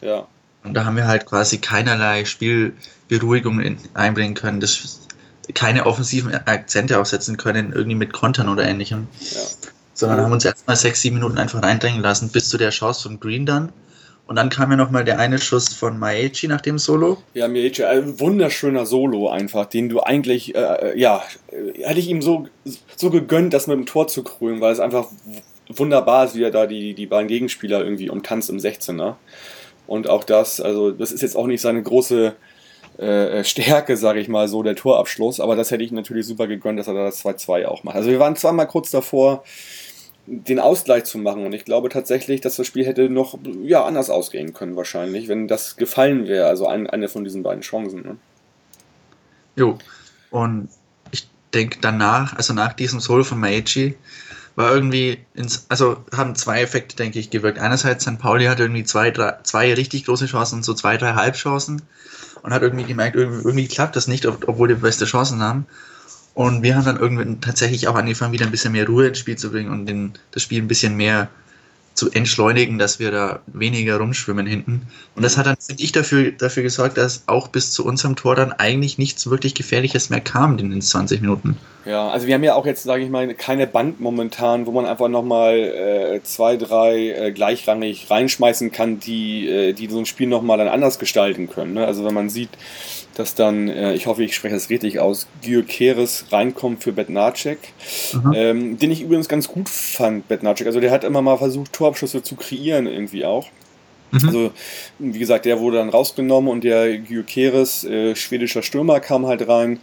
Ja. 0.00 0.26
Und 0.62 0.74
da 0.74 0.84
haben 0.84 0.96
wir 0.96 1.06
halt 1.06 1.26
quasi 1.26 1.58
keinerlei 1.58 2.24
Spielberuhigung 2.24 3.60
in, 3.60 3.78
einbringen 3.94 4.34
können, 4.34 4.60
das, 4.60 5.00
keine 5.54 5.86
offensiven 5.86 6.34
Akzente 6.34 6.98
aufsetzen 6.98 7.36
können, 7.36 7.72
irgendwie 7.72 7.96
mit 7.96 8.12
Kontern 8.12 8.48
oder 8.48 8.64
ähnlichem. 8.64 9.08
Ja. 9.20 9.40
Sondern 9.94 10.20
haben 10.20 10.32
uns 10.32 10.44
erstmal 10.44 10.76
sechs, 10.76 11.02
sieben 11.02 11.16
Minuten 11.16 11.38
einfach 11.38 11.62
reindrängen 11.62 12.00
lassen, 12.00 12.30
bis 12.30 12.48
zu 12.48 12.58
der 12.58 12.70
Chance 12.70 13.02
von 13.02 13.20
Green 13.20 13.46
dann. 13.46 13.72
Und 14.26 14.36
dann 14.36 14.48
kam 14.48 14.70
ja 14.70 14.76
nochmal 14.76 15.04
der 15.04 15.18
eine 15.18 15.40
Schuss 15.40 15.70
von 15.70 15.98
Maechi 15.98 16.46
nach 16.46 16.60
dem 16.60 16.78
Solo. 16.78 17.18
Ja, 17.34 17.48
Maechi, 17.48 17.82
ein 17.82 18.20
wunderschöner 18.20 18.86
Solo 18.86 19.28
einfach, 19.28 19.66
den 19.66 19.88
du 19.88 20.00
eigentlich, 20.00 20.54
äh, 20.54 20.96
ja, 20.96 21.24
äh, 21.48 21.82
hätte 21.82 21.98
ich 21.98 22.08
ihm 22.08 22.22
so, 22.22 22.46
so 22.96 23.10
gegönnt, 23.10 23.52
das 23.52 23.66
mit 23.66 23.76
dem 23.76 23.86
Tor 23.86 24.06
zu 24.06 24.22
krönen, 24.22 24.60
weil 24.60 24.72
es 24.72 24.78
einfach 24.78 25.08
wunderbar 25.68 26.26
ist, 26.26 26.36
wie 26.36 26.44
er 26.44 26.52
da 26.52 26.66
die, 26.66 26.94
die 26.94 27.06
beiden 27.06 27.26
Gegenspieler 27.26 27.82
irgendwie 27.82 28.08
umtanzt 28.08 28.50
im 28.50 28.58
16er. 28.58 29.16
Und 29.90 30.08
auch 30.08 30.22
das, 30.22 30.60
also 30.60 30.92
das 30.92 31.10
ist 31.10 31.20
jetzt 31.20 31.36
auch 31.36 31.48
nicht 31.48 31.60
seine 31.60 31.82
große 31.82 32.32
äh, 32.98 33.42
Stärke, 33.42 33.96
sage 33.96 34.20
ich 34.20 34.28
mal 34.28 34.46
so, 34.46 34.62
der 34.62 34.76
Torabschluss, 34.76 35.40
aber 35.40 35.56
das 35.56 35.72
hätte 35.72 35.82
ich 35.82 35.90
natürlich 35.90 36.28
super 36.28 36.46
gegönnt, 36.46 36.78
dass 36.78 36.86
er 36.86 36.94
da 36.94 37.02
das 37.06 37.24
2-2 37.24 37.66
auch 37.66 37.82
macht. 37.82 37.96
Also 37.96 38.08
wir 38.08 38.20
waren 38.20 38.36
zweimal 38.36 38.68
kurz 38.68 38.92
davor, 38.92 39.42
den 40.26 40.60
Ausgleich 40.60 41.06
zu 41.06 41.18
machen. 41.18 41.44
Und 41.44 41.54
ich 41.54 41.64
glaube 41.64 41.88
tatsächlich, 41.88 42.40
dass 42.40 42.54
das 42.54 42.68
Spiel 42.68 42.86
hätte 42.86 43.10
noch 43.10 43.36
ja, 43.64 43.84
anders 43.84 44.10
ausgehen 44.10 44.52
können, 44.52 44.76
wahrscheinlich, 44.76 45.26
wenn 45.26 45.48
das 45.48 45.76
gefallen 45.76 46.28
wäre. 46.28 46.46
Also 46.46 46.68
ein, 46.68 46.88
eine 46.88 47.08
von 47.08 47.24
diesen 47.24 47.42
beiden 47.42 47.62
Chancen. 47.62 48.02
Ne? 48.02 48.16
Jo. 49.56 49.76
Und 50.30 50.68
ich 51.10 51.28
denke 51.52 51.78
danach, 51.80 52.36
also 52.36 52.54
nach 52.54 52.74
diesem 52.74 53.00
Solo 53.00 53.24
von 53.24 53.40
Maichi, 53.40 53.96
war 54.60 54.74
irgendwie 54.74 55.18
ins, 55.34 55.66
also 55.68 56.04
haben 56.14 56.34
zwei 56.34 56.62
Effekte, 56.62 56.96
denke 56.96 57.18
ich, 57.18 57.30
gewirkt. 57.30 57.58
Einerseits, 57.58 58.04
St. 58.04 58.18
Pauli 58.18 58.46
hatte 58.46 58.62
irgendwie 58.62 58.84
zwei, 58.84 59.10
drei, 59.10 59.34
zwei 59.42 59.72
richtig 59.74 60.04
große 60.04 60.26
Chancen 60.26 60.56
und 60.56 60.64
so 60.64 60.74
zwei, 60.74 60.96
drei 60.96 61.14
Halbchancen 61.14 61.82
und 62.42 62.52
hat 62.52 62.62
irgendwie 62.62 62.84
gemerkt, 62.84 63.16
irgendwie, 63.16 63.44
irgendwie 63.44 63.68
klappt 63.68 63.96
das 63.96 64.08
nicht, 64.08 64.26
obwohl 64.26 64.68
die 64.68 64.74
beste 64.74 65.04
Chancen 65.04 65.40
haben. 65.42 65.66
Und 66.34 66.62
wir 66.62 66.76
haben 66.76 66.84
dann 66.84 66.96
irgendwann 66.96 67.40
tatsächlich 67.40 67.88
auch 67.88 67.96
angefangen, 67.96 68.32
wieder 68.32 68.46
ein 68.46 68.52
bisschen 68.52 68.72
mehr 68.72 68.86
Ruhe 68.86 69.08
ins 69.08 69.18
Spiel 69.18 69.36
zu 69.36 69.50
bringen 69.50 69.70
und 69.70 69.86
den, 69.86 70.12
das 70.30 70.42
Spiel 70.42 70.62
ein 70.62 70.68
bisschen 70.68 70.96
mehr 70.96 71.28
zu 71.94 72.10
entschleunigen, 72.10 72.78
dass 72.78 72.98
wir 72.98 73.10
da 73.10 73.40
weniger 73.46 73.98
rumschwimmen 73.98 74.46
hinten. 74.46 74.86
Und 75.14 75.22
das 75.22 75.36
hat 75.36 75.46
dann, 75.46 75.56
finde 75.58 75.82
ich, 75.82 75.92
dafür, 75.92 76.30
dafür 76.32 76.62
gesorgt, 76.62 76.96
dass 76.96 77.24
auch 77.26 77.48
bis 77.48 77.72
zu 77.72 77.84
unserem 77.84 78.16
Tor 78.16 78.36
dann 78.36 78.52
eigentlich 78.52 78.96
nichts 78.96 79.28
wirklich 79.28 79.54
Gefährliches 79.54 80.08
mehr 80.08 80.20
kam 80.20 80.56
in 80.58 80.70
den 80.70 80.80
20 80.80 81.20
Minuten. 81.20 81.56
Ja, 81.84 82.08
also 82.08 82.26
wir 82.26 82.34
haben 82.34 82.44
ja 82.44 82.54
auch 82.54 82.66
jetzt, 82.66 82.82
sage 82.82 83.02
ich 83.02 83.10
mal, 83.10 83.32
keine 83.34 83.66
Band 83.66 84.00
momentan, 84.00 84.66
wo 84.66 84.72
man 84.72 84.86
einfach 84.86 85.08
nochmal 85.08 85.56
äh, 85.58 86.22
zwei, 86.22 86.56
drei 86.56 87.08
äh, 87.08 87.32
gleichrangig 87.32 88.10
reinschmeißen 88.10 88.70
kann, 88.70 89.00
die, 89.00 89.48
äh, 89.48 89.72
die 89.72 89.88
so 89.88 89.98
ein 89.98 90.06
Spiel 90.06 90.28
nochmal 90.28 90.58
dann 90.58 90.68
anders 90.68 90.98
gestalten 90.98 91.48
können. 91.48 91.74
Ne? 91.74 91.86
Also 91.86 92.04
wenn 92.04 92.14
man 92.14 92.28
sieht, 92.28 92.50
dass 93.14 93.34
dann, 93.34 93.68
äh, 93.68 93.94
ich 93.94 94.06
hoffe, 94.06 94.22
ich 94.22 94.34
spreche 94.34 94.54
das 94.54 94.70
richtig 94.70 95.00
aus, 95.00 95.26
Gyökeres 95.42 96.26
reinkommt 96.30 96.82
für 96.82 96.92
Betnacek, 96.92 97.58
mhm. 98.12 98.32
ähm, 98.34 98.78
den 98.78 98.90
ich 98.90 99.02
übrigens 99.02 99.28
ganz 99.28 99.48
gut 99.48 99.68
fand, 99.68 100.28
Betnacek. 100.28 100.66
Also 100.66 100.80
der 100.80 100.90
hat 100.90 101.04
immer 101.04 101.22
mal 101.22 101.36
versucht, 101.36 101.72
Torabschüsse 101.80 102.22
zu 102.22 102.36
kreieren 102.36 102.86
irgendwie 102.86 103.24
auch. 103.24 103.48
Mhm. 104.10 104.26
Also, 104.26 104.50
wie 104.98 105.18
gesagt, 105.18 105.44
der 105.44 105.60
wurde 105.60 105.78
dann 105.78 105.88
rausgenommen 105.88 106.50
und 106.50 106.64
der 106.64 106.98
Gyökeres, 106.98 107.84
äh, 107.84 108.14
schwedischer 108.16 108.62
Stürmer, 108.62 109.00
kam 109.00 109.26
halt 109.26 109.46
rein. 109.48 109.80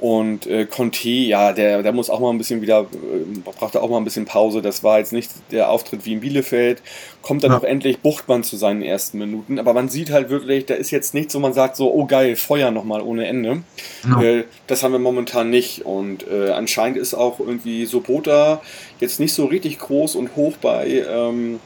Und 0.00 0.46
äh, 0.46 0.64
Conte, 0.64 1.10
ja, 1.10 1.52
der, 1.52 1.82
der 1.82 1.92
muss 1.92 2.08
auch 2.08 2.20
mal 2.20 2.30
ein 2.30 2.38
bisschen 2.38 2.62
wieder, 2.62 2.80
äh, 2.80 3.38
brauchte 3.44 3.82
auch 3.82 3.90
mal 3.90 3.98
ein 3.98 4.04
bisschen 4.04 4.24
Pause. 4.24 4.62
Das 4.62 4.82
war 4.82 4.98
jetzt 4.98 5.12
nicht 5.12 5.30
der 5.50 5.68
Auftritt 5.68 6.06
wie 6.06 6.14
in 6.14 6.20
Bielefeld. 6.20 6.80
Kommt 7.20 7.44
dann 7.44 7.52
ja. 7.52 7.58
auch 7.58 7.64
endlich 7.64 7.98
Buchtmann 7.98 8.42
zu 8.42 8.56
seinen 8.56 8.80
ersten 8.80 9.18
Minuten. 9.18 9.58
Aber 9.58 9.74
man 9.74 9.90
sieht 9.90 10.10
halt 10.10 10.30
wirklich, 10.30 10.64
da 10.64 10.74
ist 10.74 10.90
jetzt 10.90 11.12
nichts, 11.12 11.34
wo 11.34 11.38
man 11.38 11.52
sagt 11.52 11.76
so, 11.76 11.92
oh 11.92 12.06
geil, 12.06 12.36
Feuer 12.36 12.70
nochmal 12.70 13.02
ohne 13.02 13.26
Ende. 13.26 13.62
Ja. 14.08 14.22
Äh, 14.22 14.44
das 14.66 14.82
haben 14.82 14.92
wir 14.92 14.98
momentan 14.98 15.50
nicht. 15.50 15.84
Und 15.84 16.26
äh, 16.26 16.50
anscheinend 16.50 16.96
ist 16.96 17.12
auch 17.12 17.38
irgendwie 17.38 17.84
Sobota 17.84 18.62
jetzt 19.00 19.20
nicht 19.20 19.34
so 19.34 19.44
richtig 19.44 19.78
groß 19.78 20.14
und 20.14 20.34
hoch 20.34 20.54
bei 20.62 21.04
ähm, 21.06 21.60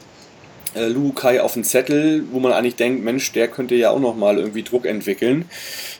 äh, 0.75 0.87
Lukai 0.87 1.41
auf 1.41 1.53
dem 1.53 1.63
Zettel, 1.63 2.23
wo 2.31 2.39
man 2.39 2.51
eigentlich 2.51 2.75
denkt, 2.75 3.03
Mensch, 3.03 3.31
der 3.31 3.47
könnte 3.47 3.75
ja 3.75 3.91
auch 3.91 3.99
nochmal 3.99 4.37
irgendwie 4.37 4.63
Druck 4.63 4.85
entwickeln 4.85 5.45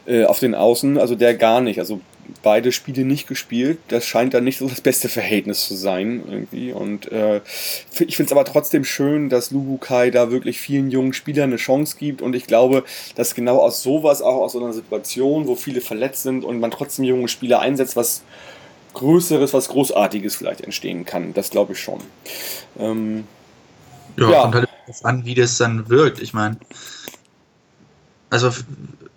äh, 0.05 0.25
auf 0.25 0.39
den 0.39 0.55
Außen. 0.55 0.97
Also 0.97 1.15
der 1.15 1.35
gar 1.35 1.61
nicht. 1.61 1.79
Also 1.79 2.01
beide 2.43 2.71
Spiele 2.71 3.05
nicht 3.05 3.27
gespielt. 3.27 3.79
Das 3.87 4.05
scheint 4.05 4.33
dann 4.33 4.43
nicht 4.43 4.57
so 4.57 4.67
das 4.67 4.81
beste 4.81 5.09
Verhältnis 5.09 5.67
zu 5.67 5.75
sein 5.75 6.23
irgendwie. 6.27 6.71
Und 6.71 7.11
äh, 7.11 7.41
ich 7.99 8.17
finde 8.17 8.29
es 8.29 8.31
aber 8.31 8.45
trotzdem 8.45 8.83
schön, 8.83 9.29
dass 9.29 9.51
Lubukai 9.51 10.11
da 10.11 10.31
wirklich 10.31 10.59
vielen 10.59 10.91
jungen 10.91 11.13
Spielern 11.13 11.49
eine 11.49 11.57
Chance 11.57 11.97
gibt. 11.97 12.21
Und 12.21 12.35
ich 12.35 12.47
glaube, 12.47 12.83
dass 13.15 13.35
genau 13.35 13.57
aus 13.57 13.83
sowas, 13.83 14.21
auch 14.21 14.41
aus 14.41 14.53
so 14.53 14.63
einer 14.63 14.73
Situation, 14.73 15.47
wo 15.47 15.55
viele 15.55 15.81
verletzt 15.81 16.23
sind 16.23 16.43
und 16.43 16.59
man 16.59 16.71
trotzdem 16.71 17.05
junge 17.05 17.27
Spieler 17.27 17.59
einsetzt, 17.59 17.95
was 17.95 18.23
Größeres, 18.93 19.53
was 19.53 19.67
Großartiges 19.67 20.35
vielleicht 20.35 20.61
entstehen 20.61 21.05
kann. 21.05 21.33
Das 21.33 21.49
glaube 21.49 21.73
ich 21.73 21.79
schon. 21.79 21.99
Ähm, 22.79 23.25
ja, 24.17 24.29
ja, 24.29 24.41
kommt 24.41 24.55
halt 24.55 24.69
an, 25.03 25.25
wie 25.25 25.35
das 25.35 25.57
dann 25.57 25.89
wirkt. 25.89 26.21
Ich 26.21 26.33
meine, 26.33 26.57
also 28.29 28.51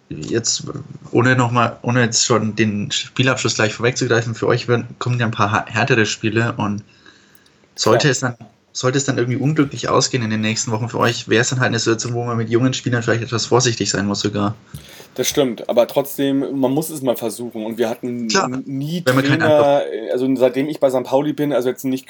jetzt, 0.08 0.64
ohne 1.10 1.36
nochmal, 1.36 1.78
ohne 1.82 2.02
jetzt 2.02 2.24
schon 2.24 2.56
den 2.56 2.90
Spielabschluss 2.90 3.56
gleich 3.56 3.74
vorwegzugreifen, 3.74 4.34
für 4.34 4.46
euch 4.46 4.66
kommen 4.98 5.20
ja 5.20 5.26
ein 5.26 5.32
paar 5.32 5.66
härtere 5.66 6.06
Spiele 6.06 6.52
und 6.54 6.82
sollte 7.74 8.08
ja. 8.08 8.12
es 8.12 8.20
dann 8.20 8.36
sollte 8.78 8.96
es 8.96 9.04
dann 9.04 9.18
irgendwie 9.18 9.38
unglücklich 9.38 9.88
ausgehen 9.88 10.22
in 10.22 10.30
den 10.30 10.40
nächsten 10.40 10.70
Wochen 10.70 10.88
für 10.88 11.00
euch, 11.00 11.28
wäre 11.28 11.40
es 11.40 11.50
dann 11.50 11.58
halt 11.58 11.70
eine 11.70 11.80
Situation, 11.80 12.14
wo 12.14 12.22
man 12.22 12.36
mit 12.36 12.48
jungen 12.48 12.74
Spielern 12.74 13.02
vielleicht 13.02 13.24
etwas 13.24 13.46
vorsichtig 13.46 13.90
sein 13.90 14.06
muss 14.06 14.20
sogar. 14.20 14.54
Das 15.18 15.28
stimmt, 15.28 15.68
aber 15.68 15.88
trotzdem, 15.88 16.60
man 16.60 16.70
muss 16.70 16.90
es 16.90 17.02
mal 17.02 17.16
versuchen. 17.16 17.66
Und 17.66 17.76
wir 17.76 17.88
hatten 17.88 18.28
Klar, 18.28 18.48
nie 18.64 19.02
Trainer, 19.02 19.82
also 20.12 20.32
seitdem 20.36 20.68
ich 20.68 20.78
bei 20.78 20.90
St. 20.90 21.02
Pauli 21.02 21.32
bin, 21.32 21.52
also 21.52 21.68
jetzt 21.68 21.84
nicht, 21.84 22.06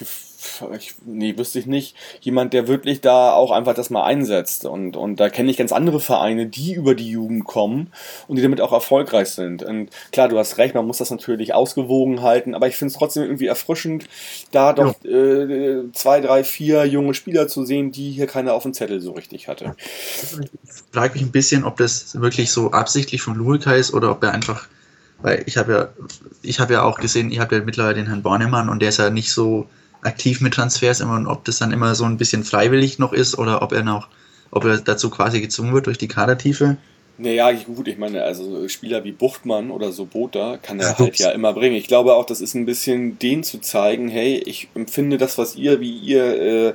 ich, 0.79 0.95
nee, 1.07 1.39
wüsste 1.39 1.59
ich 1.59 1.65
nicht, 1.65 1.97
jemand, 2.21 2.53
der 2.53 2.69
wirklich 2.69 3.01
da 3.01 3.33
auch 3.33 3.51
einfach 3.51 3.73
das 3.73 3.89
mal 3.89 4.05
einsetzt. 4.05 4.67
Und, 4.67 4.95
und 4.99 5.21
da 5.21 5.31
kenne 5.31 5.51
ich 5.51 5.57
ganz 5.57 5.73
andere 5.73 6.01
Vereine, 6.01 6.45
die 6.45 6.75
über 6.75 6.95
die 6.95 7.09
Jugend 7.09 7.47
kommen 7.47 7.91
und 8.27 8.37
die 8.37 8.43
damit 8.43 8.61
auch 8.61 8.73
erfolgreich 8.73 9.31
sind. 9.31 9.63
Und 9.63 9.89
klar, 10.13 10.29
du 10.29 10.37
hast 10.37 10.59
recht, 10.59 10.75
man 10.75 10.87
muss 10.87 10.99
das 10.99 11.11
natürlich 11.11 11.55
ausgewogen 11.55 12.21
halten, 12.21 12.55
aber 12.55 12.69
ich 12.69 12.77
finde 12.77 12.93
es 12.93 12.99
trotzdem 12.99 13.23
irgendwie 13.23 13.47
erfrischend, 13.47 14.05
da 14.51 14.75
doch 14.75 14.95
ja. 15.03 15.11
äh, 15.11 15.91
zwei, 15.95 16.21
drei, 16.21 16.45
vier 16.45 16.58
vier 16.59 16.85
junge 16.87 17.15
Spieler 17.15 17.47
zu 17.47 17.65
sehen, 17.65 17.93
die 17.93 18.11
hier 18.11 18.27
keiner 18.27 18.53
auf 18.53 18.65
dem 18.65 18.75
Zettel 18.75 19.01
so 19.01 19.13
richtig 19.13 19.47
hatte. 19.47 19.77
Ich 19.79 20.83
frage 20.93 21.15
mich 21.15 21.23
ein 21.23 21.31
bisschen, 21.31 21.63
ob 21.63 21.77
das 21.77 22.21
wirklich 22.21 22.51
so 22.51 22.73
absichtlich 22.73 23.23
von 23.23 23.37
Luhika 23.37 23.75
ist 23.75 23.95
oder 23.95 24.11
ob 24.11 24.25
er 24.25 24.33
einfach, 24.33 24.67
weil 25.23 25.45
ich 25.47 25.57
habe 25.57 25.73
ja, 25.73 25.89
ich 26.43 26.59
habe 26.59 26.73
ja 26.73 26.83
auch 26.83 26.99
gesehen, 26.99 27.31
ihr 27.31 27.41
habt 27.41 27.53
ja 27.53 27.61
mittlerweile 27.61 27.95
den 27.95 28.09
Herrn 28.09 28.23
Bornemann 28.23 28.69
und 28.69 28.83
der 28.83 28.89
ist 28.89 28.99
ja 28.99 29.09
nicht 29.09 29.31
so 29.31 29.69
aktiv 30.03 30.41
mit 30.41 30.55
Transfers 30.55 30.99
immer 30.99 31.15
und 31.15 31.29
ob 31.29 31.45
das 31.45 31.59
dann 31.59 31.71
immer 31.71 31.95
so 31.95 32.03
ein 32.03 32.17
bisschen 32.17 32.43
freiwillig 32.43 32.99
noch 32.99 33.13
ist 33.13 33.39
oder 33.39 33.63
ob 33.63 33.71
er 33.71 33.85
noch, 33.85 34.09
ob 34.51 34.65
er 34.65 34.79
dazu 34.79 35.11
quasi 35.11 35.41
gezwungen 35.41 35.75
wird 35.75 35.87
durch 35.87 35.99
die 35.99 36.09
Kadertiefe. 36.09 36.77
Naja, 37.21 37.51
gut, 37.51 37.89
ich 37.89 37.99
meine, 37.99 38.23
also 38.23 38.69
Spieler 38.69 39.03
wie 39.03 39.11
Buchtmann 39.11 39.73
oder 39.73 39.91
so 39.91 40.05
Bota 40.05 40.57
kann 40.57 40.79
er 40.79 40.97
halt 40.97 41.19
ja 41.19 41.31
immer 41.31 41.53
bringen. 41.53 41.75
Ich 41.75 41.89
glaube 41.89 42.15
auch, 42.15 42.25
das 42.25 42.41
ist 42.41 42.55
ein 42.55 42.65
bisschen 42.65 43.19
denen 43.19 43.43
zu 43.43 43.59
zeigen, 43.59 44.09
hey, 44.09 44.37
ich 44.37 44.69
empfinde 44.77 45.19
das, 45.19 45.37
was 45.37 45.57
ihr, 45.57 45.81
wie 45.81 45.91
ihr 45.91 46.41
äh, 46.41 46.75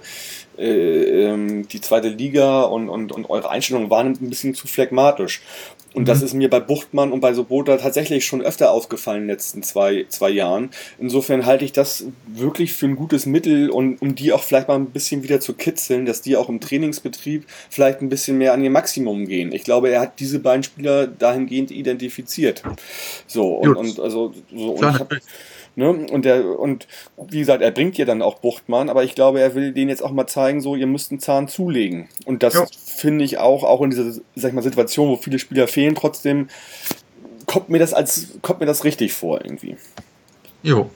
die 0.58 1.82
zweite 1.82 2.10
Liga 2.10 2.64
und, 2.64 2.90
und, 2.90 3.12
und 3.12 3.30
eure 3.30 3.50
Einstellung 3.50 3.90
wahrnimmt, 3.90 4.22
ein 4.22 4.30
bisschen 4.30 4.54
zu 4.54 4.68
phlegmatisch. 4.68 5.42
Und 5.94 6.04
mhm. 6.04 6.06
das 6.06 6.22
ist 6.22 6.34
mir 6.34 6.50
bei 6.50 6.60
Buchtmann 6.60 7.12
und 7.12 7.20
bei 7.20 7.34
Sobota 7.34 7.78
tatsächlich 7.78 8.26
schon 8.26 8.42
öfter 8.42 8.72
aufgefallen 8.72 9.22
in 9.22 9.28
den 9.28 9.36
letzten 9.36 9.64
zwei, 9.64 10.06
zwei 10.10 10.30
Jahren. 10.30 10.70
Insofern 11.00 11.46
halte 11.46 11.66
ich 11.66 11.72
das 11.72 12.06
wirklich 12.28 12.74
für 12.74 12.88
ein 12.88 12.96
gutes 12.96 13.26
Mittel 13.26 13.70
und 13.70 14.02
um 14.02 14.16
die 14.16 14.34
auch 14.34 14.44
vielleicht 14.44 14.68
mal 14.68 14.76
ein 14.76 14.88
bisschen 14.88 15.24
wieder 15.24 15.40
zu 15.40 15.54
kitzeln, 15.54 16.06
dass 16.06 16.22
die 16.22 16.36
auch 16.36 16.50
im 16.50 16.60
Trainingsbetrieb 16.60 17.46
vielleicht 17.70 18.02
ein 18.02 18.10
bisschen 18.10 18.38
mehr 18.38 18.54
an 18.54 18.64
ihr 18.64 18.72
Maximum 18.72 19.28
gehen. 19.28 19.52
Ich 19.52 19.64
glaube, 19.64 19.90
er 19.90 20.02
hat 20.02 20.20
diese 20.20 20.40
beiden 20.40 20.64
Spieler 20.64 21.08
dahingehend 21.08 21.72
identifiziert. 21.72 22.64
So, 23.28 23.54
und, 23.56 23.76
und 23.76 24.00
also 24.00 24.34
so, 24.54 24.72
und 24.72 25.06
Ne? 25.76 25.90
Und, 25.90 26.26
der, 26.26 26.60
und 26.60 26.88
wie 27.18 27.40
gesagt, 27.40 27.62
er 27.62 27.72
bringt 27.72 27.98
ja 27.98 28.06
dann 28.06 28.22
auch 28.22 28.40
Buchtmann, 28.40 28.90
aber 28.90 29.04
ich 29.04 29.16
glaube, 29.16 29.42
er 29.42 29.56
will 29.56 29.74
denen 29.74 29.90
jetzt 29.90 30.04
auch 30.04 30.12
mal 30.12 30.28
zeigen, 30.28 30.62
so, 30.62 30.76
ihr 30.76 30.88
müsst 30.88 31.12
einen 31.12 31.20
Zahn 31.20 31.48
zulegen. 31.48 32.08
Und 32.26 32.44
das 32.44 32.56
finde 32.76 33.26
ich 33.26 33.40
auch, 33.40 33.64
auch 33.64 33.82
in 33.82 33.90
dieser 33.90 34.12
sag 34.36 34.50
ich 34.50 34.54
mal, 34.54 34.62
Situation, 34.62 35.10
wo 35.10 35.18
viele 35.18 35.40
Spieler 35.40 35.68
fehlen, 35.68 35.96
trotzdem 35.96 36.48
kommt 37.46 37.70
mir 37.70 37.80
das 37.80 37.94
als 37.94 38.28
kommt 38.42 38.60
mir 38.60 38.66
das 38.66 38.84
richtig 38.84 39.14
vor 39.14 39.44
irgendwie. 39.44 39.78
Jo. 40.62 40.90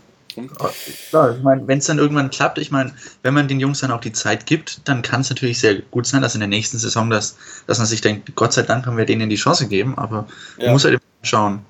Klar, 1.09 1.35
ich 1.35 1.43
meine, 1.43 1.67
wenn 1.67 1.79
es 1.79 1.85
dann 1.85 1.97
irgendwann 1.97 2.29
klappt, 2.29 2.59
ich 2.59 2.69
meine, 2.69 2.93
wenn 3.23 3.33
man 3.33 3.47
den 3.47 3.59
Jungs 3.59 3.79
dann 3.79 3.89
auch 3.89 4.01
die 4.01 4.11
Zeit 4.11 4.45
gibt, 4.45 4.87
dann 4.87 5.01
kann 5.01 5.21
es 5.21 5.29
natürlich 5.29 5.59
sehr 5.59 5.81
gut 5.81 6.05
sein, 6.05 6.21
dass 6.21 6.35
in 6.35 6.41
der 6.41 6.47
nächsten 6.47 6.77
Saison, 6.77 7.09
das, 7.09 7.37
dass 7.65 7.79
man 7.79 7.87
sich 7.87 8.01
denkt, 8.01 8.35
Gott 8.35 8.53
sei 8.53 8.61
Dank 8.61 8.85
haben 8.85 8.97
wir 8.97 9.05
denen 9.05 9.29
die 9.31 9.35
Chance 9.35 9.63
gegeben, 9.63 9.97
aber 9.97 10.27
ja. 10.57 10.65
man 10.65 10.73
muss 10.73 10.85
halt 10.85 11.01
schauen. 11.23 11.65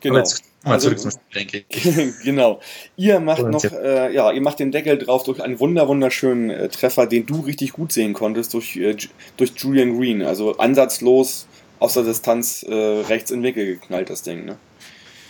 Genau. 0.00 0.18
Jetzt, 0.18 0.42
also, 0.64 0.90
genau. 2.24 2.60
Ihr 2.96 3.20
macht 3.20 3.42
noch, 3.42 3.64
äh, 3.64 4.14
ja, 4.14 4.32
ihr 4.32 4.40
macht 4.40 4.60
den 4.60 4.72
Deckel 4.72 4.96
drauf 4.98 5.24
durch 5.24 5.42
einen 5.42 5.60
wunder 5.60 5.86
wunderschönen 5.88 6.50
äh, 6.50 6.68
Treffer, 6.68 7.06
den 7.06 7.26
du 7.26 7.40
richtig 7.40 7.72
gut 7.72 7.92
sehen 7.92 8.14
konntest 8.14 8.54
durch, 8.54 8.76
äh, 8.76 8.96
durch 9.36 9.52
Julian 9.56 9.98
Green. 9.98 10.22
Also 10.22 10.56
ansatzlos 10.56 11.46
aus 11.80 11.94
der 11.94 12.04
Distanz 12.04 12.62
äh, 12.62 12.74
rechts 12.74 13.30
in 13.30 13.40
den 13.40 13.44
Winkel 13.44 13.66
geknallt, 13.66 14.08
das 14.08 14.22
Ding. 14.22 14.46
Ne? 14.46 14.56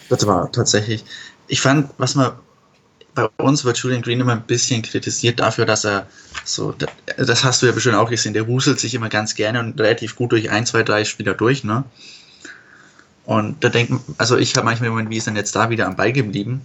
Das 0.09 0.25
war 0.27 0.53
tatsächlich. 0.53 1.05
Ich 1.49 1.61
fand, 1.61 1.90
was 1.99 2.14
man 2.14 2.33
bei 3.14 3.29
uns 3.38 3.64
wird 3.64 3.79
Julian 3.79 4.03
Green 4.03 4.20
immer 4.20 4.33
ein 4.33 4.42
bisschen 4.42 4.83
kritisiert 4.83 5.40
dafür, 5.40 5.66
dass 5.66 5.85
er 5.85 6.07
so, 6.44 6.75
das 7.16 7.44
hast 7.44 7.62
du 7.62 7.66
ja 7.66 7.73
bestimmt 7.73 7.97
auch 7.97 8.11
gesehen, 8.11 8.35
der 8.35 8.49
wuselt 8.49 8.81
sich 8.81 8.94
immer 8.94 9.09
ganz 9.09 9.35
gerne 9.35 9.61
und 9.61 9.81
relativ 9.81 10.16
gut 10.16 10.33
durch 10.33 10.51
ein, 10.51 10.66
zwei, 10.66 10.83
drei 10.83 11.05
Spieler 11.05 11.35
durch, 11.35 11.64
ne? 11.64 11.85
Und 13.26 13.64
da 13.64 13.68
denken, 13.68 14.00
also 14.18 14.37
ich 14.37 14.54
habe 14.56 14.66
manchmal 14.66 14.90
immer, 14.90 15.08
wie 15.08 15.16
ist 15.16 15.26
denn 15.26 15.37
jetzt 15.37 15.56
da 15.56 15.70
wieder 15.70 15.87
am 15.87 15.96
Ball 15.96 16.12
geblieben? 16.12 16.64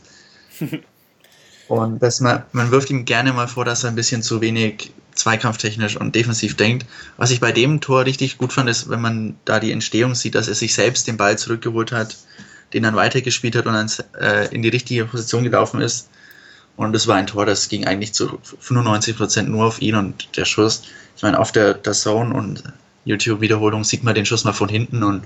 und 1.67 2.00
das 2.04 2.19
man, 2.19 2.43
man 2.52 2.72
wirft 2.72 2.89
ihm 2.89 3.06
gerne 3.06 3.32
mal 3.32 3.48
vor, 3.48 3.65
dass 3.65 3.84
er 3.84 3.89
ein 3.89 3.95
bisschen 3.95 4.22
zu 4.22 4.41
wenig 4.41 4.91
zweikampftechnisch 5.13 5.98
und 5.98 6.15
defensiv 6.15 6.56
denkt. 6.56 6.86
Was 7.17 7.32
ich 7.32 7.39
bei 7.39 7.52
dem 7.52 7.82
Tor 7.82 8.06
richtig 8.06 8.38
gut 8.38 8.54
fand, 8.54 8.69
ist, 8.69 8.89
wenn 8.89 9.02
man 9.02 9.36
da 9.45 9.60
die 9.60 9.72
Entstehung 9.72 10.15
sieht, 10.15 10.36
dass 10.36 10.48
er 10.48 10.56
sich 10.56 10.74
selbst 10.74 11.08
den 11.08 11.17
Ball 11.17 11.38
zurückgeholt 11.38 11.91
hat, 11.91 12.17
den 12.74 12.84
dann 12.84 12.95
weitergespielt 12.95 13.56
hat 13.56 13.65
und 13.65 13.74
dann 13.74 13.91
äh, 14.19 14.54
in 14.54 14.62
die 14.62 14.69
richtige 14.69 15.06
Position 15.06 15.43
gelaufen 15.43 15.82
ist. 15.82 16.10
Und 16.78 16.93
das 16.93 17.08
war 17.08 17.17
ein 17.17 17.28
Tor, 17.28 17.45
das 17.45 17.67
ging 17.67 17.86
eigentlich 17.86 18.13
zu 18.13 18.39
95% 18.63 19.43
nur 19.43 19.65
auf 19.65 19.82
ihn 19.82 19.95
und 19.95 20.38
der 20.38 20.45
Schuss. 20.45 20.84
Ich 21.15 21.24
meine, 21.24 21.38
auf 21.38 21.52
der, 21.52 21.74
der 21.74 21.93
Zone 21.93 22.34
und 22.34 22.63
YouTube-Wiederholung 23.04 23.84
sieht 23.84 24.04
man 24.04 24.15
den 24.15 24.26
Schuss 24.26 24.45
mal 24.45 24.54
von 24.54 24.69
hinten 24.69 25.04
und 25.04 25.24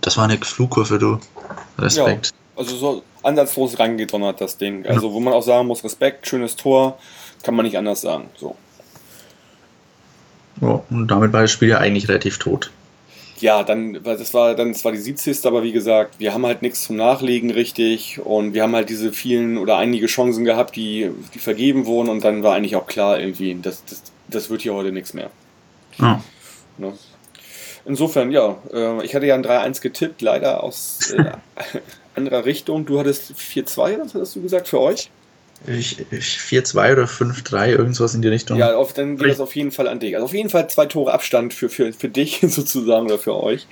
das 0.00 0.16
war 0.16 0.24
eine 0.24 0.38
Flugkurve, 0.38 0.98
du. 0.98 1.18
Respekt. 1.78 2.26
Ja, 2.26 2.60
also 2.60 2.76
so 2.76 3.02
ansatzlos 3.22 3.78
reingedonnert, 3.78 4.40
das 4.40 4.58
Ding. 4.58 4.86
Also 4.86 5.12
wo 5.12 5.20
man 5.20 5.32
auch 5.32 5.42
sagen 5.42 5.68
muss, 5.68 5.84
Respekt, 5.84 6.26
schönes 6.26 6.56
Tor, 6.56 6.98
kann 7.42 7.54
man 7.54 7.64
nicht 7.64 7.76
anders 7.76 8.00
sagen. 8.00 8.28
So. 8.36 8.56
Ja, 10.60 10.82
und 10.90 11.08
damit 11.08 11.32
war 11.32 11.42
das 11.42 11.50
Spiel 11.50 11.68
ja 11.68 11.78
eigentlich 11.78 12.08
relativ 12.08 12.38
tot. 12.38 12.70
Ja, 13.40 13.64
dann, 13.64 13.98
das 14.04 14.32
war 14.34 14.54
dann 14.54 14.72
das 14.72 14.84
war 14.84 14.92
die 14.92 14.98
70. 14.98 15.44
Aber 15.46 15.64
wie 15.64 15.72
gesagt, 15.72 16.20
wir 16.20 16.32
haben 16.32 16.46
halt 16.46 16.62
nichts 16.62 16.84
zum 16.84 16.96
Nachlegen 16.96 17.50
richtig 17.50 18.20
und 18.24 18.54
wir 18.54 18.62
haben 18.62 18.74
halt 18.74 18.88
diese 18.88 19.12
vielen 19.12 19.58
oder 19.58 19.78
einige 19.78 20.06
Chancen 20.06 20.44
gehabt, 20.44 20.76
die, 20.76 21.10
die 21.34 21.40
vergeben 21.40 21.86
wurden 21.86 22.08
und 22.08 22.22
dann 22.22 22.44
war 22.44 22.54
eigentlich 22.54 22.76
auch 22.76 22.86
klar 22.86 23.18
irgendwie, 23.18 23.58
das, 23.60 23.84
das, 23.84 24.02
das 24.28 24.50
wird 24.50 24.62
hier 24.62 24.74
heute 24.74 24.92
nichts 24.92 25.12
mehr. 25.12 25.30
Ja. 25.98 26.22
Ne? 26.78 26.92
Insofern, 27.84 28.30
ja, 28.30 28.58
äh, 28.72 29.04
ich 29.04 29.14
hatte 29.14 29.26
ja 29.26 29.34
ein 29.34 29.44
3-1 29.44 29.80
getippt, 29.80 30.22
leider 30.22 30.62
aus 30.62 31.10
äh, 31.10 31.32
anderer 32.14 32.44
Richtung. 32.44 32.86
Du 32.86 32.98
hattest 32.98 33.32
4-2, 33.32 34.00
was 34.00 34.14
hattest 34.14 34.36
du 34.36 34.42
gesagt, 34.42 34.68
für 34.68 34.80
euch? 34.80 35.10
Ich, 35.66 35.98
ich 36.10 36.38
4-2 36.38 36.92
oder 36.92 37.04
5-3, 37.04 37.68
irgendwas 37.68 38.14
in 38.14 38.22
die 38.22 38.28
Richtung. 38.28 38.58
Ja, 38.58 38.76
auf, 38.76 38.92
dann 38.92 39.16
geht 39.16 39.30
das 39.30 39.40
auf 39.40 39.54
jeden 39.54 39.70
Fall 39.70 39.86
an 39.86 40.00
dich. 40.00 40.14
Also 40.14 40.24
auf 40.24 40.34
jeden 40.34 40.50
Fall 40.50 40.68
zwei 40.68 40.86
Tore 40.86 41.12
Abstand 41.12 41.54
für, 41.54 41.68
für, 41.68 41.92
für 41.92 42.08
dich 42.08 42.40
sozusagen 42.42 43.06
oder 43.06 43.18
für 43.18 43.34
euch. 43.34 43.66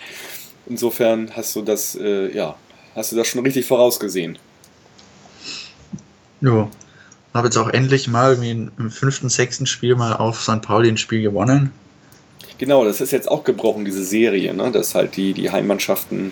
Insofern 0.67 1.35
hast 1.35 1.57
du 1.57 1.63
das, 1.63 1.97
äh, 1.97 2.35
ja, 2.35 2.57
hast 2.95 3.13
du 3.13 3.17
das 3.17 3.27
schon 3.27 3.45
richtig 3.45 3.67
vorausgesehen. 3.67 4.39
Ja, 6.41 6.69
habe 7.35 7.49
jetzt 7.49 7.57
auch 7.57 7.69
endlich 7.69 8.09
mal 8.09 8.43
im 8.43 8.91
fünften, 8.91 9.29
sechsten 9.29 9.67
Spiel 9.67 9.95
mal 9.95 10.15
auf 10.15 10.41
St. 10.41 10.63
Pauli 10.63 10.89
ein 10.89 10.97
Spiel 10.97 11.23
gewonnen. 11.23 11.73
Genau, 12.61 12.85
das 12.85 13.01
ist 13.01 13.11
jetzt 13.11 13.27
auch 13.27 13.43
gebrochen, 13.43 13.87
diese 13.87 14.05
Serie, 14.05 14.53
ne? 14.53 14.71
dass 14.71 14.95
halt 14.95 15.17
die, 15.17 15.33
die 15.33 15.51
Heimmannschaften 15.51 16.31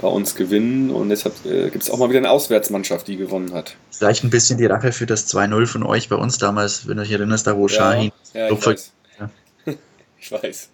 bei 0.00 0.06
uns 0.06 0.36
gewinnen 0.36 0.90
und 0.90 1.08
deshalb 1.08 1.34
äh, 1.44 1.68
gibt 1.68 1.82
es 1.82 1.90
auch 1.90 1.98
mal 1.98 2.08
wieder 2.10 2.20
eine 2.20 2.30
Auswärtsmannschaft, 2.30 3.08
die 3.08 3.16
gewonnen 3.16 3.52
hat. 3.52 3.74
Vielleicht 3.90 4.22
ein 4.22 4.30
bisschen 4.30 4.56
die 4.56 4.66
Rache 4.66 4.92
für 4.92 5.06
das 5.06 5.26
2-0 5.34 5.66
von 5.66 5.82
euch 5.82 6.08
bei 6.08 6.14
uns 6.14 6.38
damals, 6.38 6.86
wenn 6.86 6.98
du 6.98 7.02
dich 7.02 7.10
erinnerst, 7.10 7.48
da 7.48 7.56
wo 7.56 7.66
ja, 7.66 7.74
Shahin. 7.74 8.12
Ja, 8.34 8.50
ich 8.50 8.64
weiß. 8.64 8.92
Ja. 9.18 9.30
ich 10.20 10.30
weiß. 10.30 10.68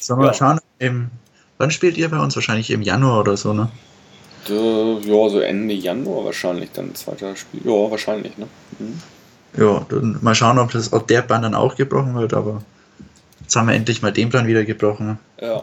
Sollen 0.00 0.18
wir 0.18 0.24
ja. 0.24 0.32
mal 0.32 0.34
schauen, 0.34 0.60
im, 0.80 1.10
wann 1.58 1.70
spielt 1.70 1.96
ihr 1.96 2.08
bei 2.08 2.18
uns? 2.18 2.34
Wahrscheinlich 2.34 2.72
im 2.72 2.82
Januar 2.82 3.20
oder 3.20 3.36
so, 3.36 3.52
ne? 3.52 3.70
Ja, 4.48 5.28
so 5.28 5.38
Ende 5.38 5.74
Januar 5.74 6.24
wahrscheinlich 6.24 6.72
dann 6.72 6.96
zweiter 6.96 7.36
Spiel. 7.36 7.60
Ja, 7.64 7.88
wahrscheinlich, 7.92 8.36
ne? 8.38 8.48
Mhm. 8.80 9.00
Ja, 9.56 9.86
dann 9.88 10.18
mal 10.20 10.34
schauen, 10.34 10.58
ob, 10.58 10.72
das, 10.72 10.92
ob 10.92 11.06
der 11.06 11.22
Band 11.22 11.44
dann 11.44 11.54
auch 11.54 11.76
gebrochen 11.76 12.16
wird, 12.16 12.34
aber 12.34 12.64
Jetzt 13.52 13.58
haben 13.58 13.68
wir 13.68 13.74
endlich 13.74 14.00
mal 14.00 14.12
den 14.12 14.30
Plan 14.30 14.46
wieder 14.46 14.64
gebrochen. 14.64 15.18
Ja. 15.38 15.62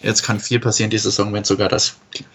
Jetzt 0.00 0.24
kann 0.24 0.40
viel 0.40 0.58
passieren 0.58 0.90
die 0.90 0.98
Saison, 0.98 1.32
wenn 1.32 1.44
sogar 1.44 1.68
das, 1.68 1.94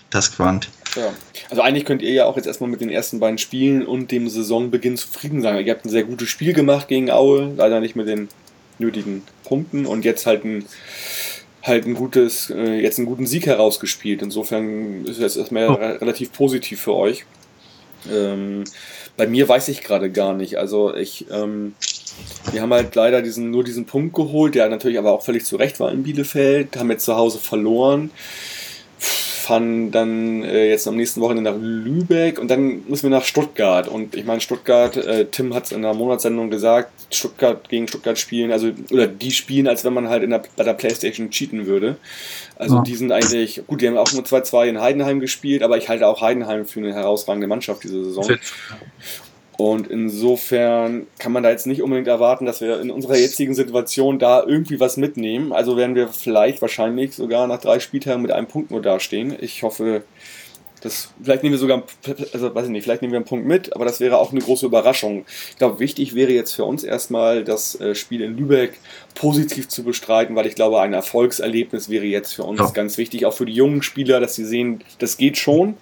das 0.09 0.33
quant. 0.33 0.69
Ja. 0.95 1.11
Also 1.49 1.61
eigentlich 1.61 1.83
könnt 1.83 2.01
ihr 2.01 2.13
ja 2.13 2.23
auch 2.23 2.37
jetzt 2.37 2.45
erstmal 2.45 2.69
mit 2.69 2.79
den 2.79 2.87
ersten 2.87 3.19
beiden 3.19 3.37
Spielen 3.37 3.85
und 3.85 4.11
dem 4.11 4.29
Saisonbeginn 4.29 4.95
zufrieden 4.95 5.41
sein. 5.41 5.65
Ihr 5.65 5.73
habt 5.73 5.83
ein 5.83 5.89
sehr 5.89 6.05
gutes 6.05 6.29
Spiel 6.29 6.53
gemacht 6.53 6.87
gegen 6.87 7.11
Aue, 7.11 7.51
leider 7.57 7.81
nicht 7.81 7.97
mit 7.97 8.07
den 8.07 8.29
nötigen 8.79 9.23
Punkten 9.43 9.85
und 9.85 10.05
jetzt 10.05 10.25
halt 10.25 10.45
ein 10.45 10.63
halt 11.63 11.85
ein 11.85 11.95
gutes, 11.95 12.49
äh, 12.49 12.79
jetzt 12.79 12.97
einen 12.97 13.07
guten 13.07 13.27
Sieg 13.27 13.45
herausgespielt. 13.45 14.21
Insofern 14.21 15.03
ist 15.03 15.21
das 15.21 15.35
erstmal 15.35 15.67
oh. 15.67 15.73
relativ 15.73 16.31
positiv 16.31 16.79
für 16.79 16.93
euch. 16.93 17.25
Ähm, 18.09 18.63
bei 19.17 19.27
mir 19.27 19.47
weiß 19.47 19.67
ich 19.69 19.83
gerade 19.83 20.11
gar 20.11 20.33
nicht. 20.33 20.57
Also 20.57 20.93
ich, 20.95 21.25
ähm, 21.31 21.75
wir 22.51 22.61
haben 22.61 22.73
halt 22.73 22.95
leider 22.95 23.21
diesen, 23.21 23.51
nur 23.51 23.63
diesen 23.63 23.85
Punkt 23.85 24.15
geholt, 24.15 24.55
der 24.55 24.69
natürlich 24.69 24.97
aber 24.97 25.11
auch 25.11 25.23
völlig 25.23 25.45
zu 25.45 25.55
Recht 25.55 25.79
war 25.79 25.91
in 25.91 26.03
Bielefeld, 26.03 26.77
haben 26.77 26.91
jetzt 26.91 27.05
zu 27.05 27.15
Hause 27.15 27.39
verloren, 27.39 28.11
fahren 29.43 29.91
dann 29.91 30.43
äh, 30.43 30.69
jetzt 30.69 30.87
am 30.87 30.95
nächsten 30.95 31.21
Wochenende 31.21 31.51
nach 31.51 31.59
Lübeck 31.59 32.39
und 32.39 32.49
dann 32.49 32.83
müssen 32.87 33.03
wir 33.03 33.09
nach 33.09 33.25
Stuttgart. 33.25 33.87
Und 33.87 34.15
ich 34.15 34.25
meine, 34.25 34.41
Stuttgart, 34.41 34.95
äh, 34.97 35.25
Tim 35.25 35.53
hat 35.53 35.65
es 35.65 35.71
in 35.71 35.81
der 35.81 35.93
Monatssendung 35.93 36.49
gesagt, 36.49 36.89
Stuttgart 37.11 37.67
gegen 37.69 37.87
Stuttgart 37.87 38.17
spielen, 38.17 38.51
also 38.51 38.71
oder 38.91 39.07
die 39.07 39.31
spielen, 39.31 39.67
als 39.67 39.83
wenn 39.83 39.93
man 39.93 40.09
halt 40.09 40.23
in 40.23 40.29
der, 40.29 40.43
bei 40.55 40.63
der 40.63 40.73
Playstation 40.73 41.29
cheaten 41.29 41.65
würde. 41.65 41.97
Also 42.55 42.77
ja. 42.77 42.81
die 42.83 42.95
sind 42.95 43.11
eigentlich, 43.11 43.61
gut, 43.67 43.81
die 43.81 43.87
haben 43.87 43.97
auch 43.97 44.11
nur 44.13 44.23
2-2 44.23 44.67
in 44.67 44.81
Heidenheim 44.81 45.19
gespielt, 45.19 45.61
aber 45.61 45.77
ich 45.77 45.89
halte 45.89 46.07
auch 46.07 46.21
Heidenheim 46.21 46.65
für 46.65 46.79
eine 46.79 46.93
herausragende 46.93 47.47
Mannschaft 47.47 47.83
diese 47.83 48.03
Saison. 48.03 48.37
Und 49.57 49.87
insofern 49.87 51.07
kann 51.19 51.31
man 51.31 51.43
da 51.43 51.51
jetzt 51.51 51.67
nicht 51.67 51.81
unbedingt 51.81 52.07
erwarten, 52.07 52.45
dass 52.45 52.61
wir 52.61 52.81
in 52.81 52.91
unserer 52.91 53.17
jetzigen 53.17 53.53
Situation 53.53 54.19
da 54.19 54.43
irgendwie 54.43 54.79
was 54.79 54.97
mitnehmen. 54.97 55.53
Also 55.53 55.77
werden 55.77 55.95
wir 55.95 56.07
vielleicht 56.07 56.61
wahrscheinlich 56.61 57.13
sogar 57.13 57.47
nach 57.47 57.61
drei 57.61 57.79
Spieltagen 57.79 58.21
mit 58.21 58.31
einem 58.31 58.47
Punkt 58.47 58.71
nur 58.71 58.81
dastehen. 58.81 59.35
Ich 59.39 59.63
hoffe, 59.63 60.03
Das, 60.81 61.13
vielleicht 61.23 61.43
nehmen 61.43 61.53
wir 61.53 61.59
sogar, 61.59 61.83
also 62.33 62.53
weiß 62.53 62.65
ich 62.65 62.71
nicht, 62.71 62.83
vielleicht 62.83 63.01
nehmen 63.01 63.13
wir 63.13 63.19
einen 63.19 63.25
Punkt 63.25 63.45
mit, 63.45 63.73
aber 63.73 63.85
das 63.85 64.01
wäre 64.01 64.17
auch 64.17 64.31
eine 64.31 64.41
große 64.41 64.65
Überraschung. 64.65 65.23
Ich 65.51 65.57
glaube, 65.57 65.79
wichtig 65.79 66.13
wäre 66.13 66.31
jetzt 66.31 66.51
für 66.51 66.65
uns 66.65 66.83
erstmal, 66.83 67.45
das 67.45 67.79
äh, 67.79 67.95
Spiel 67.95 68.21
in 68.21 68.35
Lübeck 68.35 68.79
positiv 69.15 69.69
zu 69.69 69.83
bestreiten, 69.83 70.35
weil 70.35 70.45
ich 70.45 70.55
glaube, 70.55 70.81
ein 70.81 70.93
Erfolgserlebnis 70.93 71.87
wäre 71.87 72.03
jetzt 72.03 72.33
für 72.33 72.43
uns 72.43 72.59
ja. 72.59 72.69
ganz 72.71 72.97
wichtig, 72.97 73.25
auch 73.25 73.33
für 73.33 73.45
die 73.45 73.53
jungen 73.53 73.81
Spieler, 73.81 74.19
dass 74.19 74.35
sie 74.35 74.43
sehen, 74.43 74.83
das 74.99 75.15
geht 75.15 75.37
schon. 75.37 75.75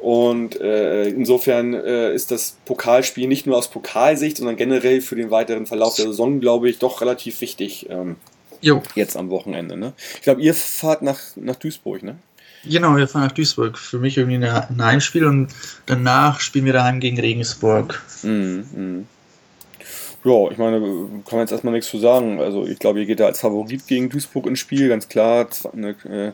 Und 0.00 0.58
äh, 0.60 1.08
insofern 1.08 1.74
äh, 1.74 2.14
ist 2.14 2.30
das 2.30 2.56
Pokalspiel 2.64 3.28
nicht 3.28 3.46
nur 3.46 3.58
aus 3.58 3.68
Pokalsicht, 3.68 4.38
sondern 4.38 4.56
generell 4.56 5.02
für 5.02 5.14
den 5.14 5.30
weiteren 5.30 5.66
Verlauf 5.66 5.96
der 5.96 6.06
Saison, 6.06 6.40
glaube 6.40 6.70
ich, 6.70 6.78
doch 6.78 7.00
relativ 7.00 7.40
wichtig. 7.40 7.86
Ähm. 7.90 8.16
Jetzt 8.94 9.16
am 9.16 9.30
Wochenende. 9.30 9.76
Ne? 9.76 9.92
Ich 10.14 10.22
glaube, 10.22 10.40
ihr 10.42 10.54
fahrt 10.54 11.02
nach, 11.02 11.18
nach 11.36 11.56
Duisburg, 11.56 12.02
ne? 12.02 12.16
Genau, 12.64 12.96
wir 12.96 13.08
fahren 13.08 13.24
nach 13.24 13.32
Duisburg. 13.32 13.78
Für 13.78 13.98
mich 13.98 14.18
irgendwie 14.18 14.44
ein 14.44 14.84
Heimspiel 14.84 15.24
und 15.24 15.48
danach 15.86 16.40
spielen 16.40 16.66
wir 16.66 16.74
daheim 16.74 17.00
gegen 17.00 17.18
Regensburg. 17.18 18.02
Mhm, 18.22 18.64
mh. 18.74 19.04
Ja, 20.22 20.50
ich 20.50 20.58
meine, 20.58 20.80
kann 20.80 21.38
man 21.38 21.40
jetzt 21.40 21.52
erstmal 21.52 21.72
nichts 21.72 21.88
zu 21.88 21.98
sagen. 21.98 22.40
Also 22.40 22.66
ich 22.66 22.78
glaube, 22.78 23.00
ihr 23.00 23.06
geht 23.06 23.20
da 23.20 23.26
als 23.26 23.40
Favorit 23.40 23.86
gegen 23.86 24.10
Duisburg 24.10 24.46
ins 24.46 24.58
Spiel, 24.58 24.88
ganz 24.88 25.08
klar. 25.08 25.48
Eine 25.72 25.90
äh, 26.04 26.32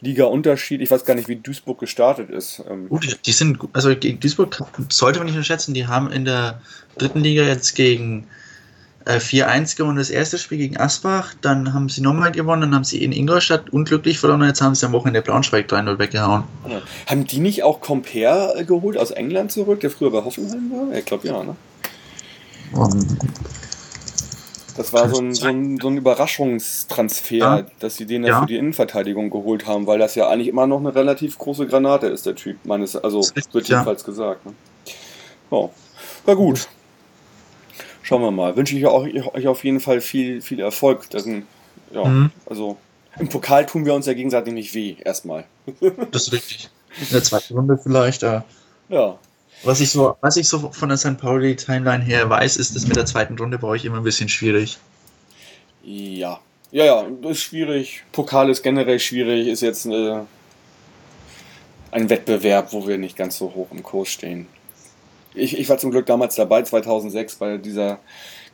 Liga-Unterschied. 0.00 0.82
Ich 0.82 0.90
weiß 0.90 1.06
gar 1.06 1.14
nicht, 1.14 1.28
wie 1.28 1.36
Duisburg 1.36 1.80
gestartet 1.80 2.28
ist. 2.28 2.62
Ähm 2.70 2.90
Gut, 2.90 3.18
die, 3.24 3.32
sind, 3.32 3.58
also 3.72 3.96
gegen 3.96 4.20
Duisburg 4.20 4.58
sollte 4.90 5.18
man 5.18 5.26
nicht 5.26 5.34
unterschätzen, 5.34 5.72
die 5.72 5.86
haben 5.86 6.12
in 6.12 6.26
der 6.26 6.60
dritten 6.98 7.20
Liga 7.20 7.42
jetzt 7.42 7.74
gegen 7.74 8.26
äh, 9.06 9.16
4-1 9.16 9.76
gewonnen, 9.76 9.96
das 9.96 10.10
erste 10.10 10.36
Spiel 10.36 10.58
gegen 10.58 10.76
Asbach, 10.76 11.34
dann 11.40 11.72
haben 11.72 11.88
sie 11.88 12.02
nochmal 12.02 12.32
gewonnen, 12.32 12.62
dann 12.62 12.74
haben 12.74 12.84
sie 12.84 13.02
in 13.02 13.12
Ingolstadt 13.12 13.70
unglücklich 13.70 14.18
verloren 14.18 14.42
und 14.42 14.48
jetzt 14.48 14.60
haben 14.60 14.74
sie 14.74 14.84
am 14.84 14.92
Wochenende 14.92 15.22
Braunschweig 15.22 15.70
3-0 15.70 15.98
weggehauen. 15.98 16.44
Ja. 16.68 16.82
Haben 17.06 17.26
die 17.26 17.40
nicht 17.40 17.62
auch 17.62 17.80
Compare 17.80 18.54
äh, 18.58 18.64
geholt 18.64 18.98
aus 18.98 19.10
England 19.10 19.52
zurück, 19.52 19.80
der 19.80 19.90
früher 19.90 20.10
bei 20.10 20.22
Hoffenheim 20.22 20.70
war? 20.70 20.96
Ich 20.96 21.04
glaube 21.04 21.26
ja, 21.26 21.42
ne? 21.42 21.56
Das 24.76 24.92
war 24.92 25.08
so 25.08 25.20
ein, 25.20 25.34
so 25.34 25.46
ein, 25.46 25.78
so 25.80 25.88
ein 25.88 25.96
Überraschungstransfer, 25.98 27.36
ja. 27.36 27.66
dass 27.78 27.96
sie 27.96 28.06
den 28.06 28.24
ja. 28.24 28.40
für 28.40 28.46
die 28.46 28.56
Innenverteidigung 28.56 29.30
geholt 29.30 29.66
haben, 29.66 29.86
weil 29.86 29.98
das 29.98 30.14
ja 30.14 30.28
eigentlich 30.28 30.48
immer 30.48 30.66
noch 30.66 30.80
eine 30.80 30.94
relativ 30.94 31.38
große 31.38 31.66
Granate 31.66 32.06
ist, 32.06 32.24
der 32.24 32.34
Typ. 32.34 32.64
Meines, 32.64 32.96
also 32.96 33.20
richtig, 33.20 33.52
wird 33.52 33.68
jedenfalls 33.68 34.02
ja. 34.02 34.06
gesagt. 34.06 34.46
Ne? 34.46 34.54
Oh. 35.50 35.70
Na 36.26 36.34
gut. 36.34 36.68
Schauen 38.02 38.22
wir 38.22 38.30
mal. 38.30 38.56
Wünsche 38.56 38.76
ich 38.76 38.86
euch 38.86 39.46
auf 39.46 39.62
jeden 39.64 39.80
Fall 39.80 40.00
viel, 40.00 40.40
viel 40.40 40.60
Erfolg. 40.60 41.10
Das 41.10 41.24
sind, 41.24 41.44
ja, 41.92 42.04
mhm. 42.04 42.30
also 42.46 42.78
im 43.18 43.28
Pokal 43.28 43.66
tun 43.66 43.84
wir 43.84 43.94
uns 43.94 44.06
ja 44.06 44.14
gegenseitig 44.14 44.54
nicht 44.54 44.74
weh, 44.74 44.96
erstmal. 45.04 45.44
das 46.10 46.28
ist 46.28 46.32
richtig. 46.32 46.70
In 47.00 47.08
der 47.10 47.22
zweiten 47.22 47.54
Runde 47.54 47.78
vielleicht, 47.78 48.22
ja. 48.22 48.44
Ja. 48.88 49.18
Was 49.64 49.80
ich 49.80 49.90
so, 49.90 50.16
was 50.20 50.36
ich 50.36 50.48
so 50.48 50.70
von 50.72 50.88
der 50.88 50.98
St. 50.98 51.18
Pauli 51.18 51.54
Timeline 51.54 52.02
her 52.02 52.28
weiß, 52.28 52.56
ist, 52.56 52.74
dass 52.74 52.86
mit 52.86 52.96
der 52.96 53.06
zweiten 53.06 53.38
Runde 53.38 53.58
bei 53.58 53.68
euch 53.68 53.84
immer 53.84 53.98
ein 53.98 54.02
bisschen 54.02 54.28
schwierig. 54.28 54.78
Ja. 55.84 56.40
Ja, 56.72 56.84
ja, 56.84 57.06
das 57.22 57.32
ist 57.32 57.42
schwierig. 57.42 58.02
Pokal 58.12 58.48
ist 58.48 58.62
generell 58.62 58.98
schwierig, 58.98 59.46
ist 59.46 59.60
jetzt 59.60 59.86
eine, 59.86 60.26
ein 61.90 62.08
Wettbewerb, 62.08 62.72
wo 62.72 62.88
wir 62.88 62.96
nicht 62.96 63.16
ganz 63.16 63.36
so 63.36 63.52
hoch 63.54 63.68
im 63.70 63.82
Kurs 63.82 64.08
stehen. 64.08 64.46
Ich, 65.34 65.58
ich 65.58 65.68
war 65.68 65.78
zum 65.78 65.90
Glück 65.90 66.06
damals 66.06 66.34
dabei, 66.34 66.62
2006, 66.62 67.36
bei 67.36 67.58
dieser 67.58 67.98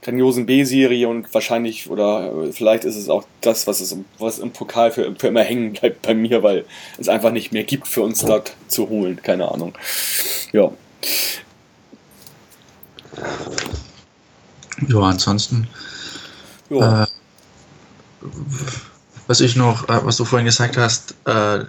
grandiosen 0.03 0.47
B-Serie 0.47 1.09
und 1.09 1.33
wahrscheinlich 1.35 1.91
oder 1.91 2.33
vielleicht 2.53 2.85
ist 2.85 2.97
es 2.97 3.09
auch 3.09 3.25
das, 3.41 3.67
was, 3.67 3.81
es, 3.81 3.97
was 4.19 4.39
im 4.39 4.53
Pokal 4.53 4.93
für, 4.93 5.15
für 5.17 5.29
immer 5.29 5.43
hängen 5.43 5.73
bleibt 5.73 6.03
bei 6.03 6.15
mir, 6.15 6.43
weil 6.43 6.65
es 6.99 7.09
einfach 7.09 7.33
nicht 7.33 7.53
mehr 7.53 7.65
gibt 7.65 7.89
für 7.89 8.03
uns 8.03 8.21
dort 8.21 8.55
zu 8.69 8.89
holen. 8.89 9.21
Keine 9.23 9.51
Ahnung. 9.51 9.75
Ja. 10.53 10.71
Ja, 14.87 15.01
ansonsten. 15.01 15.69
Ja. 16.71 17.05
Äh, 17.05 17.07
was 19.27 19.41
ich 19.41 19.57
noch, 19.57 19.89
äh, 19.89 20.05
was 20.05 20.17
du 20.17 20.25
vorhin 20.25 20.47
gesagt 20.47 20.77
hast, 20.77 21.15
äh, 21.27 21.65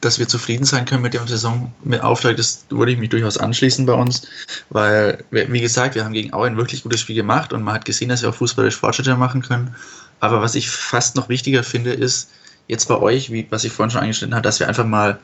dass 0.00 0.18
wir 0.18 0.28
zufrieden 0.28 0.64
sein 0.64 0.86
können 0.86 1.02
mit 1.02 1.14
dem 1.14 1.26
Saison 1.28 1.72
mit 1.84 2.00
Auftrag, 2.00 2.36
das 2.36 2.64
würde 2.70 2.92
ich 2.92 2.98
mich 2.98 3.10
durchaus 3.10 3.36
anschließen 3.36 3.84
bei 3.84 3.92
uns, 3.92 4.22
weil, 4.70 5.22
wie 5.30 5.60
gesagt, 5.60 5.94
wir 5.94 6.04
haben 6.04 6.14
gegen 6.14 6.32
Aue 6.32 6.46
ein 6.46 6.56
wirklich 6.56 6.82
gutes 6.82 7.00
Spiel 7.00 7.16
gemacht 7.16 7.52
und 7.52 7.62
man 7.62 7.74
hat 7.74 7.84
gesehen, 7.84 8.08
dass 8.08 8.22
wir 8.22 8.30
auch 8.30 8.34
fußballisch 8.34 8.76
Fortschritte 8.76 9.16
machen 9.16 9.42
können. 9.42 9.74
Aber 10.20 10.40
was 10.40 10.54
ich 10.54 10.70
fast 10.70 11.16
noch 11.16 11.28
wichtiger 11.28 11.62
finde, 11.62 11.92
ist 11.92 12.30
jetzt 12.68 12.88
bei 12.88 12.96
euch, 12.96 13.30
wie, 13.30 13.46
was 13.50 13.64
ich 13.64 13.72
vorhin 13.72 13.90
schon 13.90 14.00
angeschnitten 14.00 14.34
habe, 14.34 14.42
dass 14.42 14.60
wir 14.60 14.68
einfach 14.68 14.86
mal, 14.86 15.18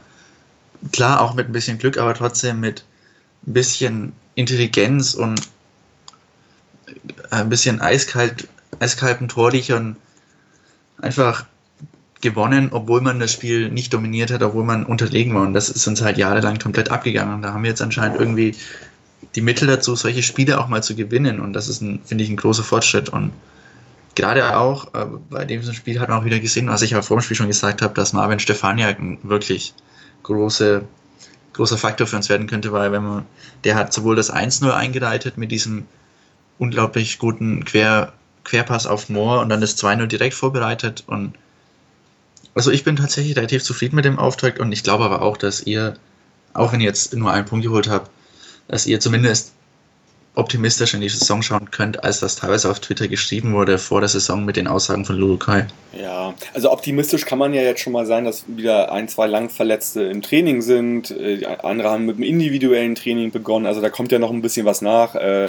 klar 0.92 1.23
auch 1.23 1.35
mit 1.35 1.49
ein 1.49 1.53
bisschen 1.53 1.79
Glück, 1.79 1.97
aber 1.97 2.14
trotzdem 2.14 2.61
mit 2.61 2.85
ein 3.46 3.52
bisschen 3.52 4.12
Intelligenz 4.35 5.14
und 5.14 5.48
ein 7.30 7.48
bisschen 7.48 7.80
eiskalt, 7.80 8.48
eiskalten 8.80 9.28
Torlichern 9.28 9.96
einfach 11.00 11.44
gewonnen, 12.20 12.70
obwohl 12.72 13.02
man 13.02 13.20
das 13.20 13.33
Spiel 13.33 13.70
nicht 13.70 13.92
dominiert 13.92 14.30
hat, 14.30 14.42
obwohl 14.42 14.64
man 14.64 14.87
unterlegen 14.87 15.35
war. 15.35 15.42
Und 15.42 15.52
das 15.52 15.68
ist 15.68 15.87
uns 15.87 16.00
halt 16.00 16.16
jahrelang 16.16 16.59
komplett 16.59 16.90
abgegangen. 16.90 17.35
Und 17.35 17.42
da 17.42 17.52
haben 17.52 17.62
wir 17.62 17.70
jetzt 17.70 17.83
anscheinend 17.83 18.18
irgendwie 18.18 18.54
die 19.35 19.42
Mittel 19.42 19.68
dazu, 19.68 19.94
solche 19.94 20.22
Spiele 20.22 20.59
auch 20.59 20.68
mal 20.68 20.83
zu 20.83 20.94
gewinnen. 20.94 21.40
Und 21.40 21.52
das 21.52 21.68
ist, 21.68 21.78
finde 21.78 22.24
ich, 22.24 22.30
ein 22.30 22.37
großer 22.37 22.62
Fortschritt. 22.62 23.11
Und 23.11 23.33
gerade 24.14 24.57
auch 24.57 24.94
äh, 24.94 25.07
bei 25.28 25.44
dem 25.44 25.62
Spiel 25.72 26.00
hat 26.00 26.09
man 26.09 26.18
auch 26.18 26.24
wieder 26.24 26.40
gesehen, 26.40 26.68
was 26.68 26.83
ich 26.83 26.92
ja 26.92 27.02
vor 27.02 27.18
dem 27.18 27.22
Spiel 27.22 27.37
schon 27.37 27.48
gesagt 27.48 27.83
habe, 27.83 27.94
dass 27.94 28.14
Marvin 28.14 28.38
Stefaniak 28.38 28.96
wirklich 29.22 29.74
große 30.22 30.83
großer 31.54 31.78
Faktor 31.78 32.06
für 32.06 32.16
uns 32.16 32.28
werden 32.28 32.46
könnte, 32.46 32.72
weil 32.72 32.92
wenn 32.92 33.02
man, 33.02 33.26
der 33.64 33.74
hat 33.76 33.92
sowohl 33.92 34.16
das 34.16 34.32
1-0 34.32 34.70
eingeleitet 34.70 35.38
mit 35.38 35.50
diesem 35.50 35.86
unglaublich 36.58 37.18
guten 37.18 37.64
Quer, 37.64 38.12
Querpass 38.44 38.86
auf 38.86 39.08
Moore 39.08 39.40
und 39.40 39.48
dann 39.48 39.60
das 39.60 39.78
2-0 39.78 40.06
direkt 40.06 40.34
vorbereitet 40.34 41.04
und 41.06 41.34
also 42.54 42.70
ich 42.70 42.84
bin 42.84 42.96
tatsächlich 42.96 43.36
relativ 43.36 43.64
zufrieden 43.64 43.96
mit 43.96 44.04
dem 44.04 44.18
Auftrag 44.18 44.60
und 44.60 44.70
ich 44.70 44.84
glaube 44.84 45.04
aber 45.04 45.22
auch, 45.22 45.36
dass 45.36 45.62
ihr, 45.62 45.96
auch 46.52 46.72
wenn 46.72 46.80
ihr 46.80 46.86
jetzt 46.86 47.14
nur 47.14 47.32
einen 47.32 47.46
Punkt 47.46 47.64
geholt 47.64 47.88
habt, 47.88 48.10
dass 48.68 48.86
ihr 48.86 49.00
zumindest 49.00 49.54
optimistischer 50.35 50.97
in 50.97 51.01
die 51.01 51.09
Saison 51.09 51.42
schauen 51.42 51.70
könnt, 51.70 52.03
als 52.03 52.20
das 52.20 52.37
teilweise 52.37 52.70
auf 52.70 52.81
Twitter 52.81 53.07
geschrieben 53.07 53.55
wurde 53.55 53.79
vor 53.79 54.01
der 54.01 54.09
Saison 54.09 54.44
mit 54.44 54.57
den 54.57 54.66
Aussagen 54.66 55.05
von 55.05 55.16
Lurukai. 55.16 55.66
Ja, 55.99 56.35
also 56.53 56.73
optimistisch 56.73 57.25
kann 57.25 57.38
man 57.38 57.55
ja 57.55 57.62
jetzt 57.62 57.81
schon 57.81 57.92
mal 57.92 58.07
sein, 58.07 58.25
dass 58.25 58.44
wieder 58.49 58.90
ein, 58.90 59.09
zwei 59.09 59.27
Langverletzte 59.27 60.03
im 60.03 60.23
Training 60.23 60.61
sind. 60.61 61.11
Äh, 61.12 61.44
andere 61.62 61.90
haben 61.90 62.07
mit 62.07 62.16
dem 62.16 62.25
individuellen 62.25 62.97
Training 62.97 63.31
begonnen, 63.31 63.66
also 63.66 63.81
da 63.81 63.90
kommt 63.90 64.11
ja 64.11 64.18
noch 64.18 64.31
ein 64.31 64.42
bisschen 64.42 64.66
was 64.66 64.83
nach. 64.83 65.14
Äh, 65.14 65.49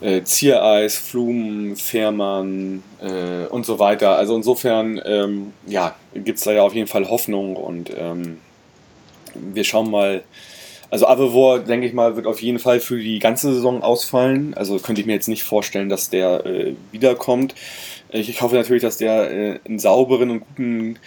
äh, 0.00 0.22
Ziereis, 0.22 0.96
Flum, 0.96 1.76
Fährmann 1.76 2.82
äh, 3.00 3.46
und 3.46 3.66
so 3.66 3.78
weiter. 3.78 4.16
Also 4.16 4.36
insofern, 4.36 5.00
ähm, 5.04 5.52
ja, 5.66 5.96
gibt 6.14 6.38
es 6.38 6.44
da 6.44 6.52
ja 6.52 6.62
auf 6.62 6.74
jeden 6.74 6.86
Fall 6.86 7.08
Hoffnung 7.08 7.56
und 7.56 7.90
ähm, 7.96 8.38
wir 9.34 9.64
schauen 9.64 9.90
mal, 9.90 10.22
also 10.90 11.06
Avevor, 11.06 11.60
denke 11.60 11.86
ich 11.86 11.92
mal, 11.92 12.16
wird 12.16 12.26
auf 12.26 12.40
jeden 12.40 12.58
Fall 12.58 12.80
für 12.80 12.98
die 12.98 13.18
ganze 13.18 13.52
Saison 13.52 13.82
ausfallen. 13.82 14.54
Also 14.54 14.78
könnte 14.78 15.00
ich 15.00 15.06
mir 15.06 15.12
jetzt 15.12 15.28
nicht 15.28 15.42
vorstellen, 15.42 15.88
dass 15.88 16.10
der 16.10 16.46
äh, 16.46 16.74
wiederkommt. 16.92 17.54
Ich, 18.10 18.28
ich, 18.30 18.40
hoffe 18.40 18.56
natürlich, 18.56 18.82
dass 18.82 18.96
der 18.96 19.30
äh, 19.30 19.60
einen 19.66 19.78
sauberen 19.78 20.30
und 20.30 20.40
guten 20.40 20.98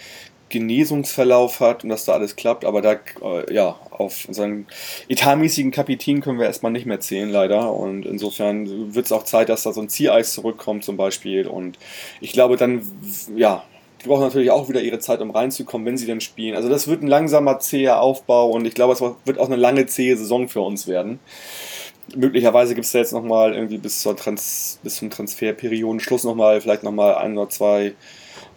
Genesungsverlauf 0.50 1.60
hat 1.60 1.82
und 1.82 1.90
dass 1.90 2.04
da 2.04 2.12
alles 2.12 2.36
klappt. 2.36 2.64
Aber 2.64 2.80
da, 2.80 2.92
äh, 2.92 3.52
ja, 3.52 3.76
auf 3.90 4.26
unseren 4.28 4.66
etatmäßigen 5.08 5.72
Kapitän 5.72 6.20
können 6.20 6.38
wir 6.38 6.46
erstmal 6.46 6.72
nicht 6.72 6.86
mehr 6.86 7.00
zählen, 7.00 7.30
leider. 7.30 7.72
Und 7.72 8.06
insofern 8.06 8.94
wird 8.94 9.06
es 9.06 9.12
auch 9.12 9.24
Zeit, 9.24 9.48
dass 9.48 9.64
da 9.64 9.72
so 9.72 9.80
ein 9.80 9.88
Ziereis 9.88 10.32
zurückkommt 10.32 10.84
zum 10.84 10.96
Beispiel. 10.96 11.48
Und 11.48 11.78
ich 12.20 12.32
glaube, 12.32 12.56
dann, 12.56 12.82
ja, 13.34 13.64
die 14.02 14.08
brauchen 14.08 14.22
natürlich 14.22 14.50
auch 14.50 14.68
wieder 14.68 14.80
ihre 14.80 14.98
Zeit, 14.98 15.20
um 15.20 15.30
reinzukommen, 15.30 15.86
wenn 15.86 15.96
sie 15.96 16.06
denn 16.06 16.20
spielen. 16.20 16.56
Also 16.56 16.68
das 16.68 16.88
wird 16.88 17.02
ein 17.02 17.08
langsamer, 17.08 17.60
zäher 17.60 18.00
Aufbau 18.00 18.50
und 18.50 18.66
ich 18.66 18.74
glaube, 18.74 18.92
es 18.92 19.00
wird 19.00 19.38
auch 19.38 19.46
eine 19.46 19.56
lange, 19.56 19.86
zähe 19.86 20.16
Saison 20.16 20.48
für 20.48 20.60
uns 20.60 20.88
werden. 20.88 21.20
Möglicherweise 22.16 22.74
gibt 22.74 22.84
es 22.84 22.92
da 22.92 22.98
jetzt 22.98 23.12
nochmal 23.12 23.54
irgendwie 23.54 23.78
bis, 23.78 24.00
zur 24.00 24.16
Trans 24.16 24.80
bis 24.82 24.96
zum 24.96 25.10
Transferperiodenschluss 25.10 26.24
nochmal, 26.24 26.60
vielleicht 26.60 26.82
nochmal 26.82 27.14
ein 27.14 27.38
oder 27.38 27.48
zwei 27.48 27.94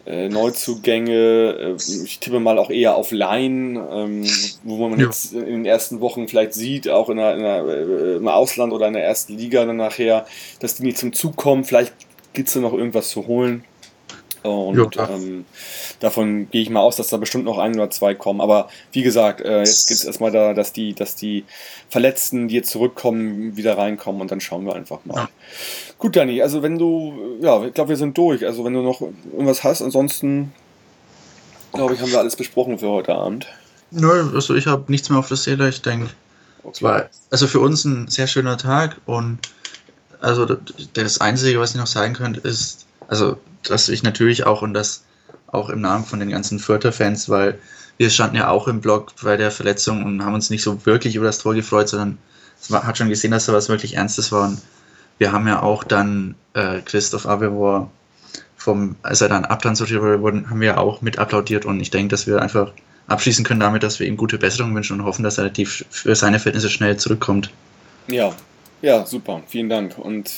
äh, 0.07 0.29
Neuzugänge. 0.29 1.77
Äh, 1.77 2.03
ich 2.03 2.19
tippe 2.19 2.39
mal 2.39 2.57
auch 2.57 2.71
eher 2.71 2.95
auf 2.95 3.11
Laien, 3.11 3.75
ähm, 3.75 4.25
wo 4.63 4.87
man 4.87 4.99
ja. 4.99 5.05
jetzt 5.05 5.33
in 5.33 5.45
den 5.45 5.65
ersten 5.65 6.01
Wochen 6.01 6.27
vielleicht 6.27 6.53
sieht, 6.53 6.89
auch 6.89 7.09
in 7.09 7.17
der, 7.17 7.35
in 7.35 7.43
der, 7.43 7.65
äh, 7.65 8.15
im 8.15 8.27
Ausland 8.27 8.73
oder 8.73 8.87
in 8.87 8.93
der 8.93 9.03
ersten 9.03 9.37
Liga 9.37 9.63
dann 9.63 9.77
nachher, 9.77 10.25
dass 10.59 10.75
die 10.75 10.83
nicht 10.83 10.97
zum 10.97 11.13
Zug 11.13 11.35
kommen. 11.35 11.63
Vielleicht 11.63 11.93
gibt 12.33 12.47
es 12.47 12.55
da 12.55 12.59
noch 12.59 12.73
irgendwas 12.73 13.09
zu 13.09 13.27
holen. 13.27 13.63
Und 14.45 14.97
ähm, 14.97 15.45
davon 15.99 16.49
gehe 16.51 16.61
ich 16.61 16.69
mal 16.69 16.81
aus, 16.81 16.95
dass 16.95 17.07
da 17.07 17.17
bestimmt 17.17 17.45
noch 17.45 17.57
ein 17.57 17.75
oder 17.75 17.89
zwei 17.89 18.13
kommen. 18.13 18.41
Aber 18.41 18.69
wie 18.91 19.01
gesagt, 19.01 19.41
äh, 19.41 19.59
jetzt 19.59 19.87
geht 19.87 19.97
es 19.97 20.03
erstmal 20.03 20.31
da, 20.31 20.53
dass 20.53 20.73
die, 20.73 20.93
dass 20.93 21.15
die 21.15 21.45
Verletzten, 21.89 22.47
die 22.47 22.55
jetzt 22.55 22.69
zurückkommen, 22.69 23.57
wieder 23.57 23.77
reinkommen 23.77 24.21
und 24.21 24.31
dann 24.31 24.41
schauen 24.41 24.65
wir 24.65 24.75
einfach 24.75 24.99
mal. 25.05 25.15
Ja. 25.15 25.29
Gut, 25.97 26.15
Dani, 26.15 26.41
also 26.41 26.61
wenn 26.61 26.77
du, 26.77 27.37
ja, 27.41 27.63
ich 27.65 27.73
glaube, 27.73 27.89
wir 27.89 27.97
sind 27.97 28.17
durch. 28.17 28.45
Also 28.45 28.63
wenn 28.65 28.73
du 28.73 28.81
noch 28.81 29.01
irgendwas 29.01 29.63
hast, 29.63 29.81
ansonsten 29.81 30.53
glaube 31.73 31.93
ich, 31.93 32.01
haben 32.01 32.11
wir 32.11 32.19
alles 32.19 32.35
besprochen 32.35 32.79
für 32.79 32.89
heute 32.89 33.15
Abend. 33.15 33.47
Nö, 33.91 34.31
also 34.33 34.55
ich 34.55 34.67
habe 34.67 34.85
nichts 34.87 35.09
mehr 35.09 35.19
auf 35.19 35.27
der 35.27 35.37
Seele. 35.37 35.69
Ich 35.69 35.81
denke, 35.81 36.09
war 36.81 37.09
also 37.31 37.47
für 37.47 37.59
uns 37.59 37.85
ein 37.85 38.07
sehr 38.07 38.27
schöner 38.27 38.57
Tag 38.57 38.97
und 39.05 39.39
also 40.21 40.57
das 40.93 41.21
Einzige, 41.21 41.59
was 41.59 41.71
ich 41.71 41.77
noch 41.77 41.87
sagen 41.87 42.13
könnte, 42.13 42.39
ist, 42.39 42.85
also 43.07 43.37
dass 43.63 43.89
ich 43.89 44.03
natürlich 44.03 44.45
auch 44.45 44.61
und 44.61 44.73
das 44.73 45.03
auch 45.47 45.69
im 45.69 45.81
Namen 45.81 46.05
von 46.05 46.19
den 46.19 46.29
ganzen 46.29 46.59
Fürther-Fans, 46.59 47.29
weil 47.29 47.59
wir 47.97 48.09
standen 48.09 48.35
ja 48.35 48.49
auch 48.49 48.67
im 48.67 48.81
Blog 48.81 49.13
bei 49.23 49.37
der 49.37 49.51
Verletzung 49.51 50.03
und 50.03 50.23
haben 50.23 50.33
uns 50.33 50.49
nicht 50.49 50.63
so 50.63 50.85
wirklich 50.85 51.15
über 51.15 51.25
das 51.25 51.39
Tor 51.39 51.55
gefreut, 51.55 51.89
sondern 51.89 52.17
war, 52.69 52.85
hat 52.85 52.97
schon 52.97 53.09
gesehen, 53.09 53.31
dass 53.31 53.45
da 53.45 53.53
was 53.53 53.69
wirklich 53.69 53.95
Ernstes 53.95 54.31
war. 54.31 54.47
Und 54.49 54.61
wir 55.17 55.31
haben 55.31 55.47
ja 55.47 55.61
auch 55.61 55.83
dann 55.83 56.35
äh, 56.53 56.81
Christoph 56.81 57.25
Abevor 57.25 57.89
vom, 58.57 58.95
als 59.03 59.21
er 59.21 59.29
dann 59.29 59.45
abtransportiert 59.45 60.01
wurde, 60.01 60.49
haben 60.49 60.59
wir 60.59 60.79
auch 60.79 61.01
mit 61.01 61.19
applaudiert 61.19 61.65
und 61.65 61.79
ich 61.79 61.91
denke, 61.91 62.09
dass 62.09 62.25
wir 62.25 62.41
einfach 62.41 62.73
abschließen 63.07 63.45
können 63.45 63.59
damit, 63.59 63.83
dass 63.83 63.99
wir 63.99 64.07
ihm 64.07 64.17
gute 64.17 64.39
Besserung 64.39 64.73
wünschen 64.75 64.99
und 64.99 65.05
hoffen, 65.05 65.23
dass 65.23 65.37
er 65.37 65.49
die 65.49 65.67
für 65.67 66.15
seine 66.15 66.39
Verhältnisse 66.39 66.69
schnell 66.69 66.97
zurückkommt. 66.97 67.51
Ja, 68.07 68.33
ja, 68.81 69.05
super, 69.05 69.43
vielen 69.47 69.69
Dank 69.69 69.97
und 69.97 70.31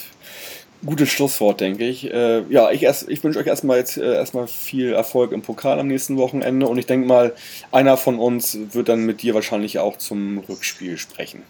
gutes 0.86 1.10
Schlusswort, 1.10 1.62
denke 1.62 1.88
ich. 1.88 2.12
Äh, 2.12 2.44
ja, 2.50 2.72
ich, 2.72 2.84
ich 2.84 3.24
wünsche 3.24 3.40
euch 3.40 3.48
erstmal 3.48 3.78
jetzt 3.78 3.98
äh, 3.98 4.14
erstmal 4.14 4.48
viel 4.48 4.94
Erfolg 4.94 5.32
im 5.32 5.42
Pokal 5.42 5.80
am 5.80 5.88
nächsten 5.88 6.18
Wochenende 6.18 6.68
und 6.68 6.78
ich 6.78 6.86
denke 6.86 7.08
mal, 7.08 7.34
einer 7.72 7.98
von 7.98 8.20
uns 8.20 8.58
wird 8.72 8.90
dann 8.90 9.06
mit 9.06 9.22
dir 9.22 9.34
wahrscheinlich 9.34 9.80
auch 9.80 9.98
zum 9.98 10.40
Rückspiel 10.50 10.98
sprechen. 10.98 11.44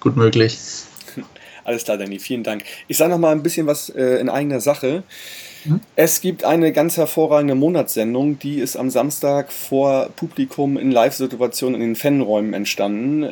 Gut 0.00 0.16
möglich. 0.16 0.58
Alles 1.64 1.84
klar, 1.84 1.98
Danny, 1.98 2.18
vielen 2.18 2.44
Dank. 2.44 2.64
Ich 2.86 2.96
sage 2.96 3.10
noch 3.10 3.18
mal 3.18 3.32
ein 3.32 3.42
bisschen 3.42 3.66
was 3.66 3.90
äh, 3.90 4.20
in 4.20 4.28
eigener 4.28 4.60
Sache. 4.60 5.02
Mhm. 5.64 5.80
Es 5.96 6.20
gibt 6.20 6.44
eine 6.44 6.72
ganz 6.72 6.96
hervorragende 6.96 7.54
Monatssendung, 7.54 8.38
die 8.38 8.60
ist 8.60 8.76
am 8.76 8.90
Samstag 8.90 9.52
vor 9.52 10.10
Publikum 10.16 10.76
in 10.76 10.92
Live-Situationen 10.92 11.80
in 11.80 11.88
den 11.88 11.96
Fanräumen 11.96 12.54
entstanden. 12.54 13.24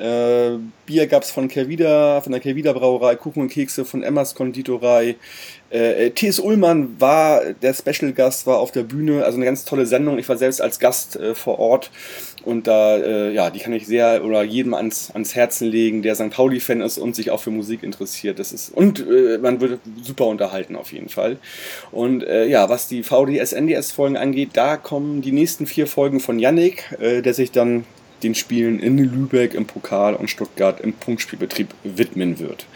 Äh, 0.87 0.93
Bier 0.97 1.07
gab 1.07 1.23
es 1.23 1.31
von 1.31 1.49
Kervida, 1.49 2.21
von 2.21 2.33
der 2.33 2.41
Kervida 2.41 2.73
Brauerei, 2.73 3.17
Kuchen 3.17 3.43
und 3.43 3.49
Kekse 3.49 3.85
von 3.85 4.03
Emmas 4.03 4.35
Konditorei. 4.35 5.17
Äh, 5.69 6.11
T.S. 6.11 6.39
Ullmann 6.39 7.01
war 7.01 7.43
der 7.61 7.75
Special 7.75 8.13
Gast, 8.13 8.47
war 8.47 8.59
auf 8.59 8.71
der 8.71 8.85
Bühne, 8.85 9.25
also 9.25 9.37
eine 9.37 9.45
ganz 9.45 9.65
tolle 9.65 9.85
Sendung. 9.85 10.19
Ich 10.19 10.29
war 10.29 10.37
selbst 10.37 10.63
als 10.63 10.79
Gast 10.79 11.17
äh, 11.17 11.35
vor 11.35 11.59
Ort 11.59 11.91
und 12.45 12.69
da, 12.69 12.97
äh, 12.97 13.33
ja, 13.33 13.51
die 13.51 13.59
kann 13.59 13.73
ich 13.73 13.87
sehr 13.87 14.25
oder 14.25 14.45
jedem 14.45 14.75
ans, 14.75 15.11
ans 15.13 15.35
Herzen 15.35 15.69
legen, 15.69 16.03
der 16.03 16.15
St. 16.15 16.31
Pauli-Fan 16.31 16.81
ist 16.81 16.99
und 16.99 17.17
sich 17.17 17.33
auch 17.33 17.41
für 17.41 17.51
Musik 17.51 17.83
interessiert. 17.83 18.39
Das 18.39 18.53
ist, 18.53 18.71
und 18.71 19.01
äh, 19.01 19.39
man 19.39 19.61
wird 19.61 19.81
super 20.01 20.27
unterhalten 20.27 20.77
auf 20.77 20.93
jeden 20.93 21.09
Fall. 21.09 21.39
Und 21.91 22.23
äh, 22.23 22.47
ja, 22.47 22.69
was 22.69 22.87
die 22.87 23.03
VDS, 23.03 23.53
NDS-Folgen 23.53 24.17
angeht, 24.17 24.51
da 24.53 24.77
kommen 24.77 25.23
die 25.23 25.33
nächsten 25.33 25.67
vier 25.67 25.89
Folgen 25.89 26.21
von 26.21 26.39
Yannick, 26.39 26.97
äh, 27.01 27.23
der 27.23 27.35
sich 27.35 27.51
dann 27.51 27.85
den 28.23 28.35
Spielen 28.35 28.79
in 28.81 28.99
Lübeck 28.99 29.55
im 29.55 29.67
Pokal 29.67 30.15
und 30.15 30.29
Stuttgart 30.29 30.81
im 30.81 30.93
Punktspielbetrieb 30.93 31.69
widmen 31.85 32.39
wird. 32.39 32.67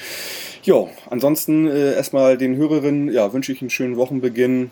Jo, 0.63 0.91
ansonsten 1.09 1.67
äh, 1.67 1.95
erstmal 1.95 2.37
den 2.37 2.57
Hörerinnen 2.57 3.13
ja, 3.13 3.33
wünsche 3.33 3.53
ich 3.53 3.63
einen 3.63 3.71
schönen 3.71 3.97
Wochenbeginn. 3.97 4.71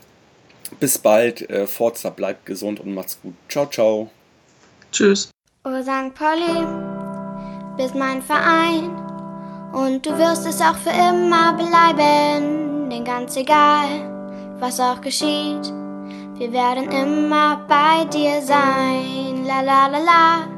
Bis 0.81 0.99
bald. 0.99 1.49
Äh, 1.49 1.67
Forza, 1.67 2.11
bleibt 2.11 2.45
gesund 2.45 2.81
und 2.81 2.95
macht's 2.95 3.19
gut. 3.23 3.35
Ciao, 3.49 3.67
ciao. 3.67 4.11
Tschüss. 4.93 5.31
Oh 5.65 5.83
St. 5.83 6.15
Pauli, 6.15 6.67
bist 7.77 7.95
mein 7.95 8.23
Verein 8.23 8.91
und 9.73 10.07
du 10.07 10.17
wirst 10.17 10.47
es 10.47 10.61
auch 10.61 10.77
für 10.77 10.91
immer 10.91 11.53
bleiben, 11.55 12.89
denn 12.91 13.05
ganz 13.05 13.37
egal, 13.37 14.57
was 14.59 14.81
auch 14.81 15.01
geschieht, 15.01 15.73
wir 16.39 16.53
werden 16.53 16.91
immer 16.91 17.67
bei 17.69 18.05
dir 18.07 18.41
sein. 18.41 19.45
La 19.45 19.61
la 19.61 19.89
la 19.89 19.99
la, 19.99 20.58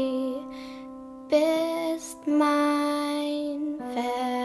bist 1.31 2.27
mein 2.27 3.79
Ver 3.93 4.40